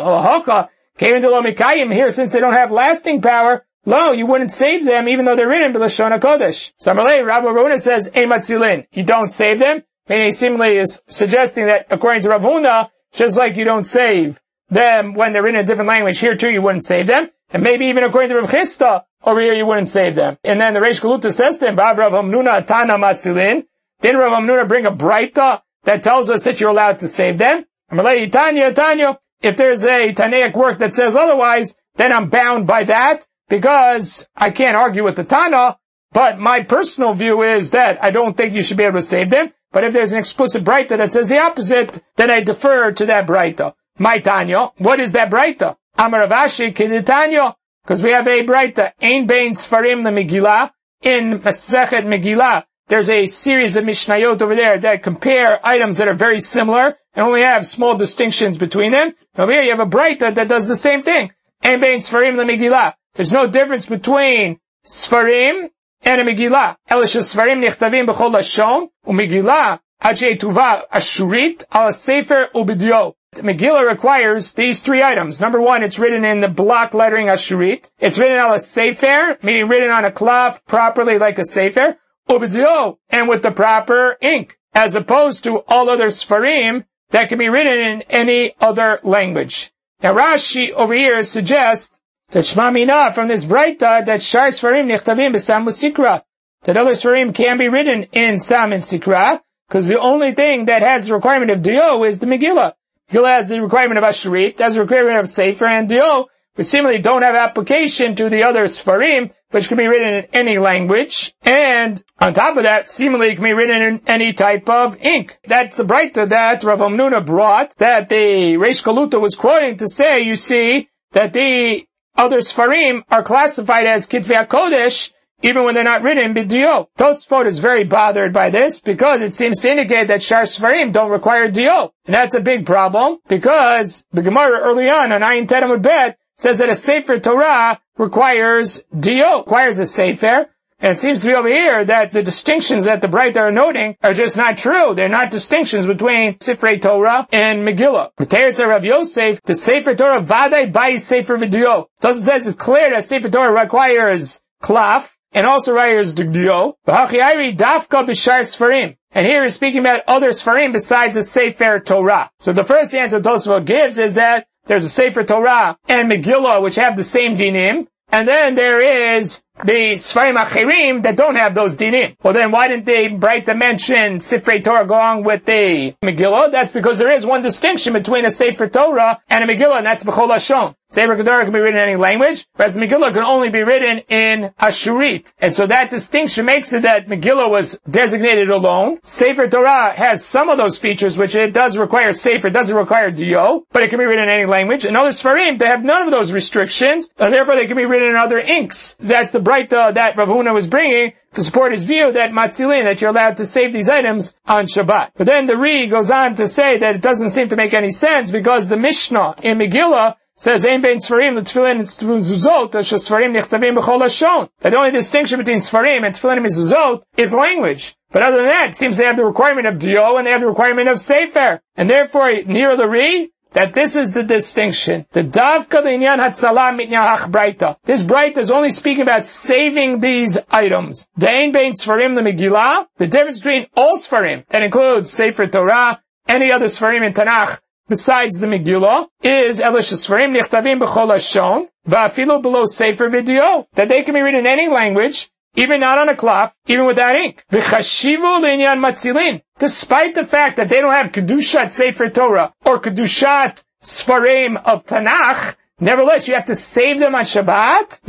[0.97, 4.85] came into Lo Mikayim here, since they don't have lasting power, Lo, you wouldn't save
[4.85, 6.71] them even though they're written b'lashon kodesh.
[6.81, 8.87] Samalei, Rabbi Ravuna says, Ematzilin.
[8.91, 9.83] You don't save them.
[10.07, 14.39] Meaning he seemingly is suggesting that according to Rav Huna, just like you don't save
[14.69, 17.29] them when they're in a different language, here too you wouldn't save them.
[17.49, 20.37] And maybe even according to Rav Chisda, over here you wouldn't save them.
[20.43, 23.65] And then the Reish Galuta says to him, Rav Hamnuna Tana Matzilin.
[24.01, 27.65] Didn't Rav Hamnuna bring a Breita that tells us that you're allowed to save them?
[27.91, 29.19] Amalei Tanya Tanya.
[29.41, 34.51] If there's a Tanaic work that says otherwise, then I'm bound by that because I
[34.51, 35.77] can't argue with the Tana,
[36.11, 39.29] but my personal view is that I don't think you should be able to save
[39.29, 39.51] them.
[39.71, 43.25] But if there's an explicit Breita that says the opposite, then I defer to that
[43.25, 43.73] Breita.
[43.97, 45.75] My Tanya, what is that Breita?
[45.97, 50.71] Amaravashi Kiditanya, because we have a Breita, Ein Bein Sfarim the Megillah,
[51.01, 56.15] in Masechet Megillah, there's a series of Mishnayot over there that compare items that are
[56.15, 59.13] very similar and only have small distinctions between them.
[59.37, 61.31] Over here you have a Breita that does the same thing.
[61.63, 62.93] Ein Bein Sfarim the Megillah.
[63.15, 65.69] There's no difference between Sfarim
[66.01, 66.77] and a Megillah.
[66.89, 73.13] Elish Sfarim nichtavim b'chol lashon, u'Megillah Ajay tuva ashurit al sefer ubidyo.
[73.35, 75.39] Megillah requires these three items.
[75.39, 77.89] Number one, it's written in the block lettering ashurit.
[77.99, 81.97] It's written on a sefer, meaning written on a cloth properly like a sefer,
[82.29, 87.47] ubidyo, and with the proper ink, as opposed to all other sfarim that can be
[87.47, 89.71] written in any other language.
[90.01, 92.01] Now Rashi over here suggests
[92.31, 96.23] that Shema Mina from this Breita that Shar Sfarim Nichtavim B'Sam Sikra.
[96.63, 100.81] That other Sfarim can be written in Sam and Sikra, because the only thing that
[100.81, 102.73] has the requirement of Dio is the Megillah.
[103.11, 106.99] Megillah has the requirement of Asherit, has the requirement of Sefer, and Dio which seemingly
[106.99, 111.33] don't have application to the other Sfarim, which can be written in any language.
[111.41, 115.37] And on top of that, seemingly can be written in any type of ink.
[115.47, 120.21] That's the Breita that Rav Hamnuna brought, that the Reish Galuta was quoting to say,
[120.21, 125.11] you see, that the other Sfarim are classified as Kitvei Kodesh,
[125.41, 126.87] even when they're not written b'dio.
[126.97, 131.11] Tosfot is very bothered by this because it seems to indicate that Shar Sfarim don't
[131.11, 131.93] require dio.
[132.05, 136.59] And that's a big problem because the Gemara early on on Ayin Tedamud Bet says
[136.59, 140.49] that a Sefer Torah requires dio, requires a Sefer.
[140.83, 143.95] And it seems to be over here that the distinctions that the Bright are noting
[144.03, 144.93] are just not true.
[144.93, 148.09] They're not distinctions between Sefer Torah and Megillah.
[148.17, 151.87] The Teretz Rav Yosef, the Sefer Torah Vadai by Sefer Vidio.
[152.01, 156.73] Thus it says it's clear that Sefer Torah requires klaf, and also requires Dugdio.
[156.85, 158.97] Dafka Bishar Sfarim.
[159.11, 162.29] And here he's speaking about other Sfarim besides the Sefer Torah.
[162.39, 166.75] So the first answer Tosfot gives is that there's a Sefer Torah and Megillah which
[166.75, 171.75] have the same dinim, and then there is the Sfarim Achirim that don't have those
[171.75, 172.15] dinim.
[172.23, 176.51] Well then why didn't they write to mention Sifrei Torah along with the Megillah?
[176.51, 180.03] That's because there is one distinction between a Sefer Torah and a Megillah, and that's
[180.03, 180.75] B'chol Hashon.
[180.89, 184.51] Sefer Torah can be written in any language, whereas Megillah can only be written in
[184.61, 185.33] Ashurit.
[185.39, 188.99] And so that distinction makes it that Megillah was designated alone.
[189.01, 193.09] Sefer Torah has some of those features, which it does require Sefer, it doesn't require
[193.09, 194.85] Dio, but it can be written in any language.
[194.85, 198.09] And other Sfarim, they have none of those restrictions, and therefore they can be written
[198.09, 198.95] in other inks.
[198.99, 202.83] That's the Breita uh, that Rav Huna was bringing to support his view that matzilin,
[202.85, 205.11] that you're allowed to save these items on Shabbat.
[205.15, 207.91] But then the Ri goes on to say that it doesn't seem to make any
[207.91, 214.01] sense because the Mishnah in Megillah says Ein bein Sfarim l'tefillin zuzot Sfarim nichtavim b'chol
[214.01, 214.49] hashon.
[214.59, 217.95] That the only distinction between Sfarim and tefillin and mezuzot is language.
[218.11, 220.41] But other than that, it seems they have the requirement of dio and they have
[220.41, 221.61] the requirement of sefer.
[221.75, 225.05] And therefore, near the Ri, that this is the distinction.
[225.11, 227.77] The davka inyan hatzalah mitnyahach breita.
[227.83, 231.07] This breita is only speaking about saving these items.
[231.17, 232.87] Dain bein sfarim the Megillah.
[232.97, 238.39] The difference between all sfarim, that includes Sefer Torah, any other sfarim in Tanakh, besides
[238.39, 244.13] the Megillah is Elish Sfarim Nichtavim B'chol Hashon Va'afilu below Sefer Video that they can
[244.13, 247.45] be read in any language, even not on a cloth, even without ink.
[247.51, 249.41] V'chashivu l'inyan matzilin.
[249.59, 255.55] Despite the fact that they don't have Kedushat Sefer Torah or Kedushat Sfarim of Tanakh,
[255.79, 257.99] Nevertheless, you have to save them on Shabbat.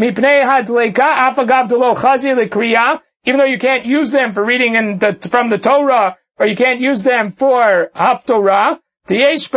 [3.27, 6.55] Even though you can't use them for reading in the, from the Torah, or you
[6.55, 9.49] can't use them for Haftorah, because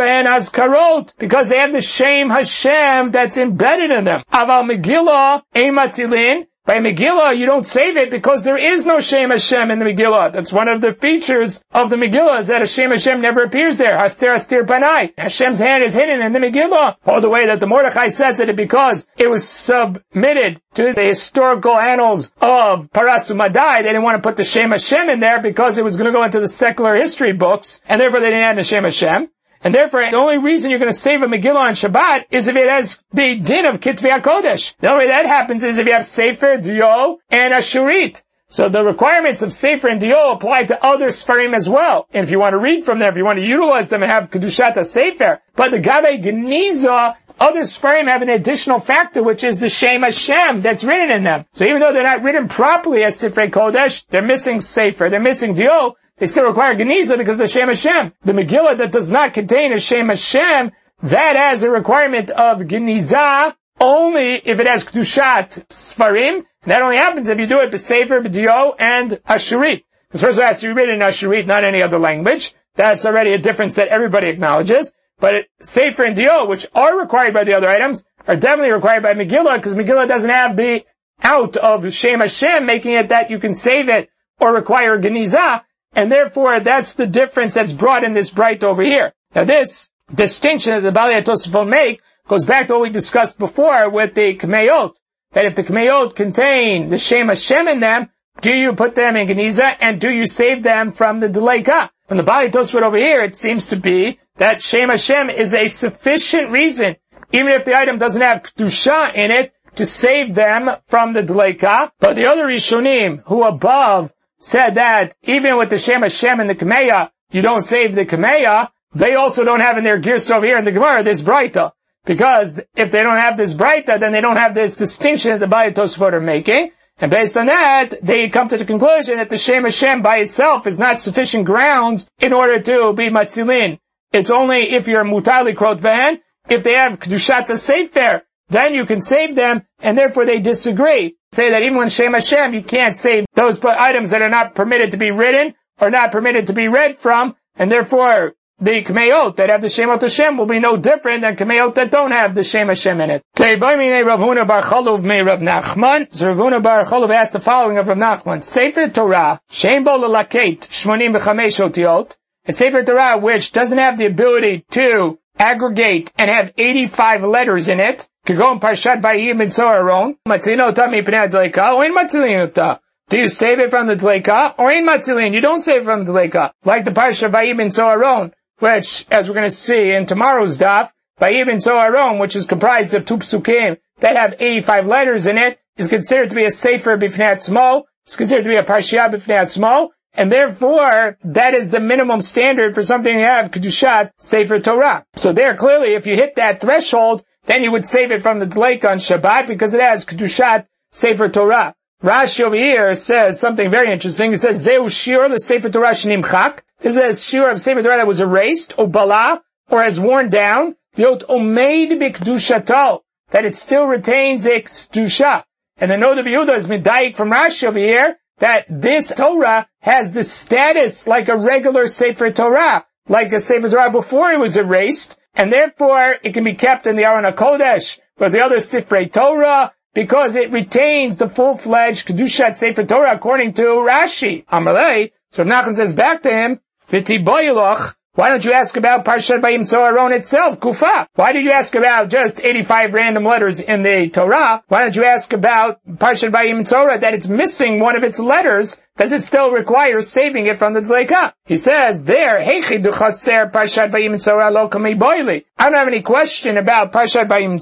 [1.48, 4.22] they have the shame Hashem that's embedded in them.
[4.32, 9.70] Aval Megillah, Ematzilin, by Megillah, you don't save it because there is no Shem Hashem
[9.70, 10.34] in the Megillah.
[10.34, 13.78] That's one of the features of the Megillah is that a Hashem Hashem never appears
[13.78, 13.96] there.
[13.96, 15.14] Haster Haster Panai.
[15.16, 16.96] Hashem's hand is hidden in the Megillah.
[17.06, 21.74] All the way that the Mordechai says it because it was submitted to the historical
[21.74, 23.80] annals of Parasu Madai.
[23.80, 26.16] They didn't want to put the Shem Hashem in there because it was going to
[26.16, 29.30] go into the secular history books, and therefore they didn't add the Shem Hashem.
[29.62, 32.56] And therefore, the only reason you're going to save a Megillah on Shabbat is if
[32.56, 34.76] it has the din of Kitvei HaKodesh.
[34.78, 38.22] The only way that happens is if you have Sefer, Dio, and Ashurit.
[38.50, 42.08] So the requirements of Sefer and Dio apply to other Sfarim as well.
[42.14, 44.10] And if you want to read from them, if you want to utilize them and
[44.10, 49.58] have Kedushat Sefer, but the Gabe Geniza, other Sfarim have an additional factor, which is
[49.58, 51.44] the Shem Hashem that's written in them.
[51.52, 55.54] So even though they're not written properly as Sefer Kodesh, they're missing Sefer, they're missing
[55.54, 58.12] Dio, they still require Geniza because the Shem Hashem.
[58.22, 63.54] The Megillah that does not contain a Shem Hashem, that has a requirement of Geniza
[63.80, 66.44] only if it has Kedushat Sfarim.
[66.64, 69.84] That only happens if you do it B'Sefer, B'Dio, and Ashurit.
[70.08, 72.54] Because first of all, it has to be written in Ashurit, not any other language.
[72.74, 74.92] That's already a difference that everybody acknowledges.
[75.20, 79.14] But Sefer and Dio, which are required by the other items, are definitely required by
[79.14, 80.84] Megillah, because Megillah doesn't have the
[81.22, 84.10] out of Shem Hashem, making it that you can save it
[84.40, 85.62] or require Geniza.
[85.92, 89.12] And therefore, that's the difference that's brought in this bright over here.
[89.34, 93.90] Now this distinction that the Bali Tosafot make goes back to what we discussed before
[93.90, 94.94] with the Kmeot.
[95.32, 98.10] That if the Kmeot contain the Shem Hashem in them,
[98.40, 101.90] do you put them in Geniza and do you save them from the Deleka?
[102.06, 105.66] From the Bali Tosafot over here, it seems to be that Shem Hashem is a
[105.66, 106.96] sufficient reason,
[107.32, 111.90] even if the item doesn't have Kedusha in it, to save them from the Deleka.
[112.00, 116.54] But the other Rishonim, who above said that even with the Shem Hashem and the
[116.54, 120.58] Kameya, you don't save the Kameya, they also don't have in their gears over here
[120.58, 121.72] in the Gemara this Breita.
[122.04, 125.54] Because if they don't have this Breita, then they don't have this distinction that the
[125.54, 126.70] Bayat Tosfot are making.
[126.96, 130.66] And based on that, they come to the conclusion that the Shem Hashem by itself
[130.66, 133.78] is not sufficient grounds in order to be Matzilin.
[134.12, 138.86] It's only if you're Mutali Krot Ben, if they have Kedushat the Sefer, then you
[138.86, 141.17] can save them, and therefore they disagree.
[141.32, 144.92] Say that even when Shem Hashem, you can't say those items that are not permitted
[144.92, 149.50] to be written, or not permitted to be read from, and therefore the Kmeot that
[149.50, 152.68] have the Shemot Hashem will be no different than Kmeot that don't have the Shem
[152.68, 153.22] Hashem in it.
[153.38, 156.08] Okay, by me, Rav Huna Bar Cholov me Rav Nachman.
[156.26, 158.42] Rav Huna Bar asked the following of Rav Nachman.
[158.42, 162.16] Sefer Torah, Shem Bo Lelaket, Shmonim B'chamesh Otiot.
[162.46, 167.78] A Sefer Torah which doesn't have the ability to aggregate and have 85 letters in
[167.78, 168.08] it.
[168.28, 170.16] In Parshat Vayim and Zoharon.
[170.26, 172.78] Matzino ta mipnei adleika, or in Matzilin
[173.10, 174.54] do you save it from the Dleika?
[174.58, 176.52] Or in Matzilin, you don't save it from the Dleika.
[176.62, 180.90] Like the Parsha Vayim and Zoharon which, as we're going to see in tomorrow's daf,
[181.18, 185.58] by even Zoharon, which is comprised of two psukim that have 85 letters in it,
[185.76, 187.86] is considered to be a sefer b'fnei small.
[188.04, 192.74] It's considered to be a parsha b'fnei small, and therefore that is the minimum standard
[192.74, 195.04] for something to have kedushat sefer Torah.
[195.16, 198.46] So there, clearly, if you hit that threshold, then you would save it from the
[198.46, 201.74] delay on Shabbat because it has kedushat sefer Torah.
[202.02, 204.30] Rashi over here says something very interesting.
[204.30, 206.58] He says, Zeu shir le sefer Torah shenimchak.
[206.80, 210.28] This is a shir of sefer Torah that was erased, or bala, or has worn
[210.28, 210.76] down.
[210.94, 213.00] Yot omeid b'kedushato.
[213.30, 215.42] That it still retains its kedusha.
[215.78, 220.22] And the of Yehuda is medayik from Rashi over here, that this Torah has the
[220.22, 225.52] status like a regular sefer Torah, like a sefer Torah before it was erased, and
[225.52, 230.34] therefore it can be kept in the Aron HaKodesh, but the other Sifrei Torah, because
[230.34, 234.44] it retains the full-fledged Kedushat Sefer Torah according to Rashi.
[234.46, 239.40] Amalei, so Nachman says back to him, Viti boiloch, why don't you ask about Parshat
[239.42, 241.06] Vayim Zoharon itself, Kufa?
[241.14, 244.64] Why did you ask about just 85 random letters in the Torah?
[244.66, 248.76] Why don't you ask about Parshat Vayim Zohar that it's missing one of its letters
[248.96, 251.32] because it still requires saving it from the Dleika?
[251.44, 254.68] He says there, Heichi duchaser Parshat Vayim Zohar lo.
[254.68, 257.60] I don't have any question about Parshat Vayim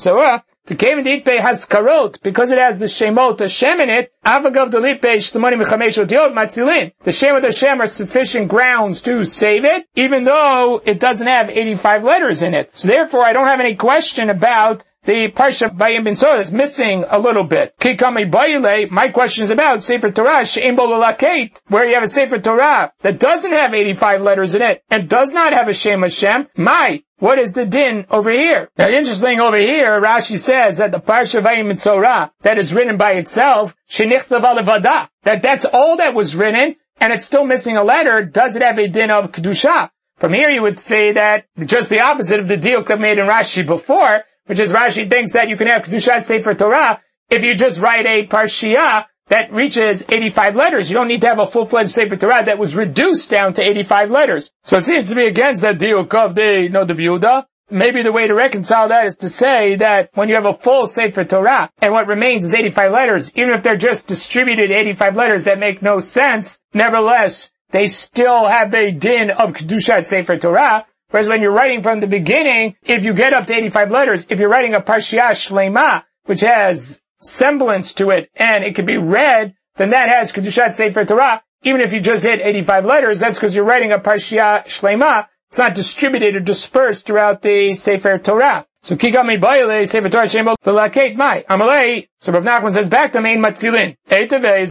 [0.66, 5.02] The Kevin Itpe has karot, because it has the Shemot Hashem in it, Avagav Delipe
[5.02, 6.92] Shtamani Mechamesh Otiot Matzilin.
[7.04, 12.02] The Shemot Hashem are sufficient grounds to save it, even though it doesn't have 85
[12.02, 12.76] letters in it.
[12.76, 17.04] So therefore I don't have any question about the Parsha Bayim Bin Sorah is missing
[17.08, 17.74] a little bit.
[17.78, 22.92] Kikami Bayile, my question is about Sefer Torah, She'im where you have a Sefer Torah
[23.02, 26.48] that doesn't have 85 letters in it, and does not have a Shem Hashem.
[26.56, 28.68] My, what is the din over here?
[28.76, 33.74] Now, interesting over here, Rashi says that the Parsha Vayim that is written by itself,
[33.88, 38.56] Shenichtav Alevada, that that's all that was written, and it's still missing a letter, does
[38.56, 39.90] it have a din of Kedusha?
[40.18, 43.26] From here you would say that just the opposite of the deal that made in
[43.26, 47.00] Rashi before, which is Rashi thinks that you can have Kedushat Sefer Torah
[47.30, 50.90] if you just write a Parshiah that reaches 85 letters.
[50.90, 54.10] You don't need to have a full-fledged Sefer Torah that was reduced down to 85
[54.10, 54.50] letters.
[54.64, 58.28] So it seems to be against that deal of the no the Maybe the way
[58.28, 61.92] to reconcile that is to say that when you have a full Sefer Torah and
[61.92, 65.98] what remains is 85 letters, even if they're just distributed 85 letters that make no
[65.98, 71.82] sense, nevertheless, they still have a din of Kedushat Sefer Torah, Whereas when you're writing
[71.82, 75.30] from the beginning, if you get up to 85 letters, if you're writing a Parshiah
[75.30, 80.74] Shlema, which has semblance to it, and it can be read, then that has Kedushat
[80.74, 81.42] Sefer Torah.
[81.62, 85.26] Even if you just hit 85 letters, that's because you're writing a Parshiah Shlema.
[85.48, 88.66] It's not distributed or dispersed throughout the Sefer Torah.
[88.82, 92.06] So kigami bayile sefer Torah shemo l'laket mai amalei.
[92.20, 93.96] So Rav Nachman says back to main matzilin.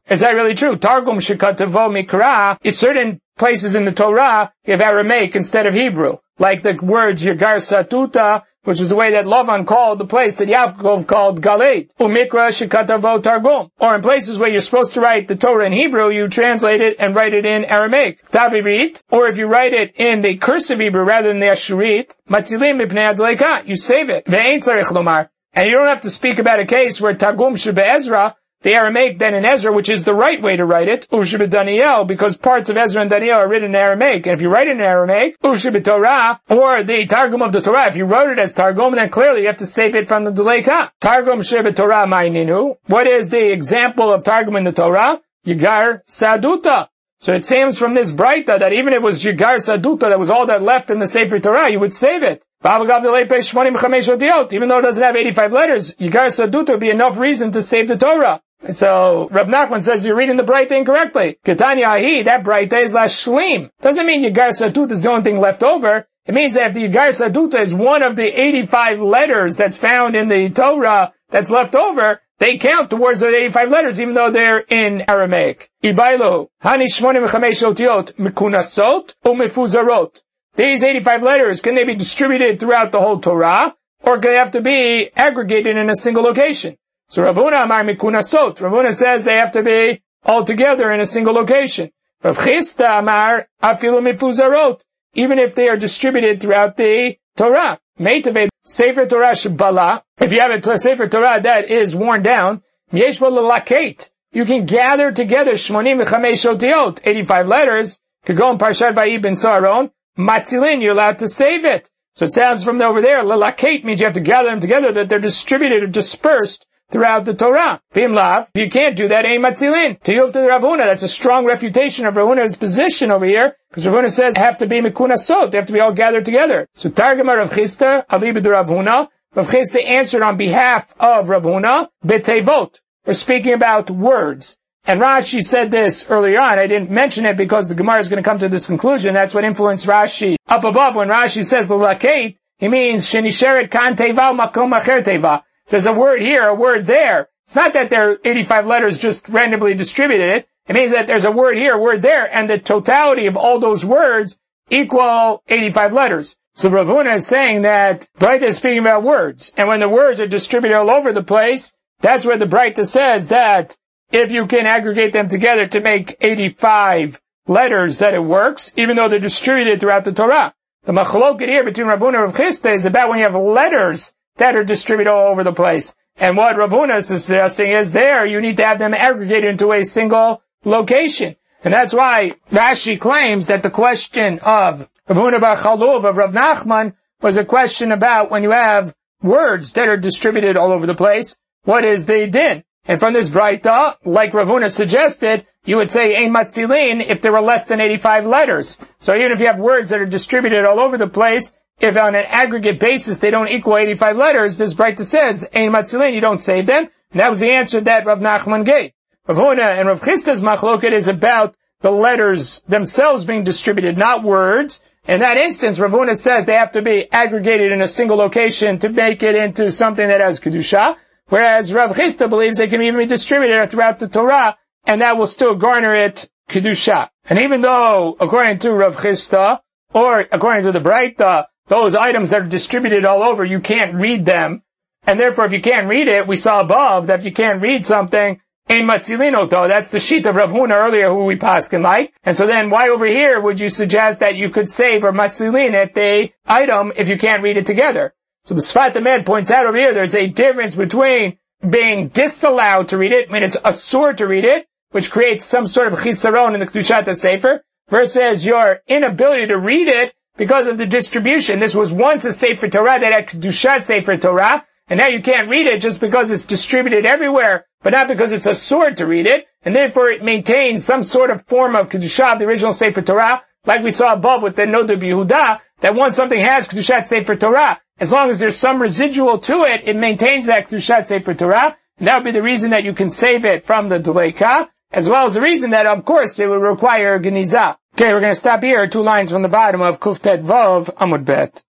[0.10, 0.78] Is that really true?
[0.78, 6.16] Targum shekatavo mikra is certain places in the Torah you have Aramaic instead of Hebrew
[6.40, 10.50] like the words Yagar Satuta, which is the way that Lavan called the place that
[10.50, 13.72] Yaakov called Galeit, Umikra Shikatavo Targum.
[13.80, 16.98] Or in places where you're supposed to write the Torah in Hebrew, you translate it
[17.00, 18.30] and write it in Aramaic.
[18.32, 22.82] Tavirit, or if you write it in the cursive Hebrew rather than the Ashurit, Matzilim
[22.82, 24.26] Mipnei Adleika, you save it.
[24.26, 25.30] Ve'ein Tzarech Lomar.
[25.54, 28.36] And you don't have to speak about a case where Targum Shebe Ezra
[28.66, 32.04] the Aramaic then in Ezra, which is the right way to write it, Ushibit Daniel,
[32.04, 34.26] because parts of Ezra and Daniel are written in Aramaic.
[34.26, 37.88] And if you write it in Aramaic, Ushibit Torah, or the Targum of the Torah,
[37.90, 40.32] if you wrote it as Targum, then clearly you have to save it from the
[40.32, 40.90] Deleka.
[41.00, 42.78] Targum Shibit Torah Ma'ininu.
[42.88, 45.22] What is the example of Targum in the Torah?
[45.46, 46.88] Yigar Saduta.
[47.20, 50.32] So it seems from this Breita that even if it was Yigar Saduta, that was
[50.32, 52.44] all that left in the Sefer Torah, you would save it.
[52.64, 57.88] Even though it doesn't have 85 letters, Yigar Saduta would be enough reason to save
[57.88, 58.42] the Torah.
[58.74, 61.38] So Rab Nachman says you're reading the Breita incorrectly.
[61.46, 63.70] Ketanya Ahi, that Breita is Lashlim.
[63.82, 66.08] Doesn't mean Yigar Sadut is the only thing left over.
[66.26, 70.28] It means that the Yigar Saduta is one of the 85 letters that's found in
[70.28, 75.04] the Torah that's left over, they count towards the 85 letters even though they're in
[75.08, 75.70] Aramaic.
[75.84, 80.22] Ibailo, Hani Shmonim Otiot, Mikunasot, Umefuzarot.
[80.56, 83.76] These 85 letters, can they be distributed throughout the whole Torah?
[84.06, 86.78] or can they have to be aggregated in a single location.
[87.10, 88.60] So Rav Huna Amar Mikunasot.
[88.60, 91.92] Rav Huna says they have to be all together in a single location.
[92.24, 94.82] Rav Chisda Amar Afilu Mifuzarot.
[95.14, 97.80] Even if they are distributed throughout the Torah.
[98.00, 100.02] Meitave Sefer Torah Shabala.
[100.20, 106.04] If you have a Sefer Torah that is worn down, You can gather together Shmonim
[106.04, 111.90] Otiot, 85 letters, could go in Parshat Vayibin Saron, Matzilin, you're allowed to save it.
[112.16, 115.10] So it sounds from over there, Lalakate means you have to gather them together, that
[115.10, 117.82] they're distributed or dispersed throughout the Torah.
[117.94, 120.02] Bimlav, you can't do that, Ein Matzilin.
[120.04, 123.86] To the Rav Huna, that's a strong refutation of Rav Huna's position over here, because
[123.88, 126.68] Rav Huna says have to be Mikuna Sot, they have to be all gathered together.
[126.76, 131.90] So Targama Rav Chisda, Alibid Rav Huna, Rav Chisda answered on behalf of Rav Huna,
[132.06, 132.80] Betevot.
[133.06, 134.58] We're speaking about words.
[134.88, 136.60] And Rashi said this earlier on.
[136.60, 139.16] I didn't mention it because the Gemara is going to come to this conclusion.
[139.16, 140.36] That's what influenced Rashi.
[140.48, 145.42] Up above, when Rashi says the lakate, he means shenisheret kan teva makom acher teva.
[145.68, 147.30] There's a word here, a word there.
[147.46, 150.46] It's not that there are 85 letters just randomly distributed.
[150.68, 153.60] It means that there's a word here, a word there, and the totality of all
[153.60, 154.38] those words
[154.70, 156.36] equal 85 letters.
[156.56, 159.52] So Rav Huna is saying that Braita is speaking about words.
[159.58, 163.28] And when the words are distributed all over the place, that's where the Braita says
[163.28, 163.78] that
[164.12, 169.10] if you can aggregate them together to make 85 letters that it works, even though
[169.10, 170.54] they're distributed throughout the Torah.
[170.84, 174.14] The machloket here between Rav Huna and Rav Chisda is about when you have letters
[174.38, 175.96] that are distributed all over the place.
[176.18, 179.74] And what Rav Huna is suggesting is there, you need to have them aggregated into
[179.74, 181.36] a single location.
[181.64, 186.32] And that's why Rashi claims that the question of Rav Huna Bar Chalov of Rav
[186.32, 190.96] Nachman was a question about when you have words that are distributed all over the
[190.96, 192.64] place, what is the din?
[192.88, 197.22] And from this Braita, uh, like Rav Huna suggested, you would say Ein Matzilin if
[197.22, 198.78] there were less than 85 letters.
[199.00, 202.16] So even if you have words that are distributed all over the place, if on
[202.16, 206.42] an aggregate basis they don't equal 85 letters, this Braita says Ein Matzilin, you don't
[206.42, 206.88] save them.
[207.12, 208.92] And that was the answer that Rav Nachman gave.
[209.28, 214.82] Rav Huna and Rav Chisda's machloket is about the letters themselves being distributed, not words.
[215.08, 218.80] In that instance, Rav Huna says they have to be aggregated in a single location
[218.80, 220.98] to make it into something that has Kedusha.
[221.28, 225.28] Whereas Rav Chisda believes they can even be distributed throughout the Torah, and that will
[225.28, 227.10] still garner it Kedusha.
[227.26, 229.60] And even though, according to Rav Chisda,
[229.94, 234.26] or according to the Braita, those items that are distributed all over, you can't read
[234.26, 234.62] them.
[235.04, 237.86] And therefore, if you can't read it, we saw above that if you can't read
[237.86, 242.14] something, Ein Matzilinoto, that's the sheet of Rav Huna earlier who we paskin like.
[242.24, 245.74] And so then why over here would you suggest that you could save or Matzilin
[245.74, 248.16] at the item if you can't read it together?
[248.46, 251.38] So the Emet points out over here there's a difference between
[251.68, 255.68] being disallowed to read it, I mean it's asur to read it, which creates some
[255.68, 260.78] sort of chisaron in the Kedushat Sefer, versus your inability to read it because of
[260.78, 261.60] the distribution.
[261.60, 265.50] This was once a Sefer Torah that had Kedushat Sefer Torah, and now you can't
[265.50, 269.48] read it just because it's distributed everywhere, but not because it's asur to read it,
[269.64, 273.84] and therefore it maintains some sort of form of Kedushat, the original Sefer Torah, like
[273.84, 278.12] we saw above with the Noda B'Yehuda, that once something has Kedushat Sefer Torah, as
[278.12, 281.78] long as there's some residual to it, it maintains that Kedushat Sefer Torah.
[281.98, 285.10] And that would be the reason that you can save it from the Deleka, as
[285.10, 287.78] well as the reason that, of course, it would require Geniza.
[287.98, 291.24] Okay, we're going to stop here, two lines from the bottom of Kuftet Vav Amud
[291.24, 291.62] Bet.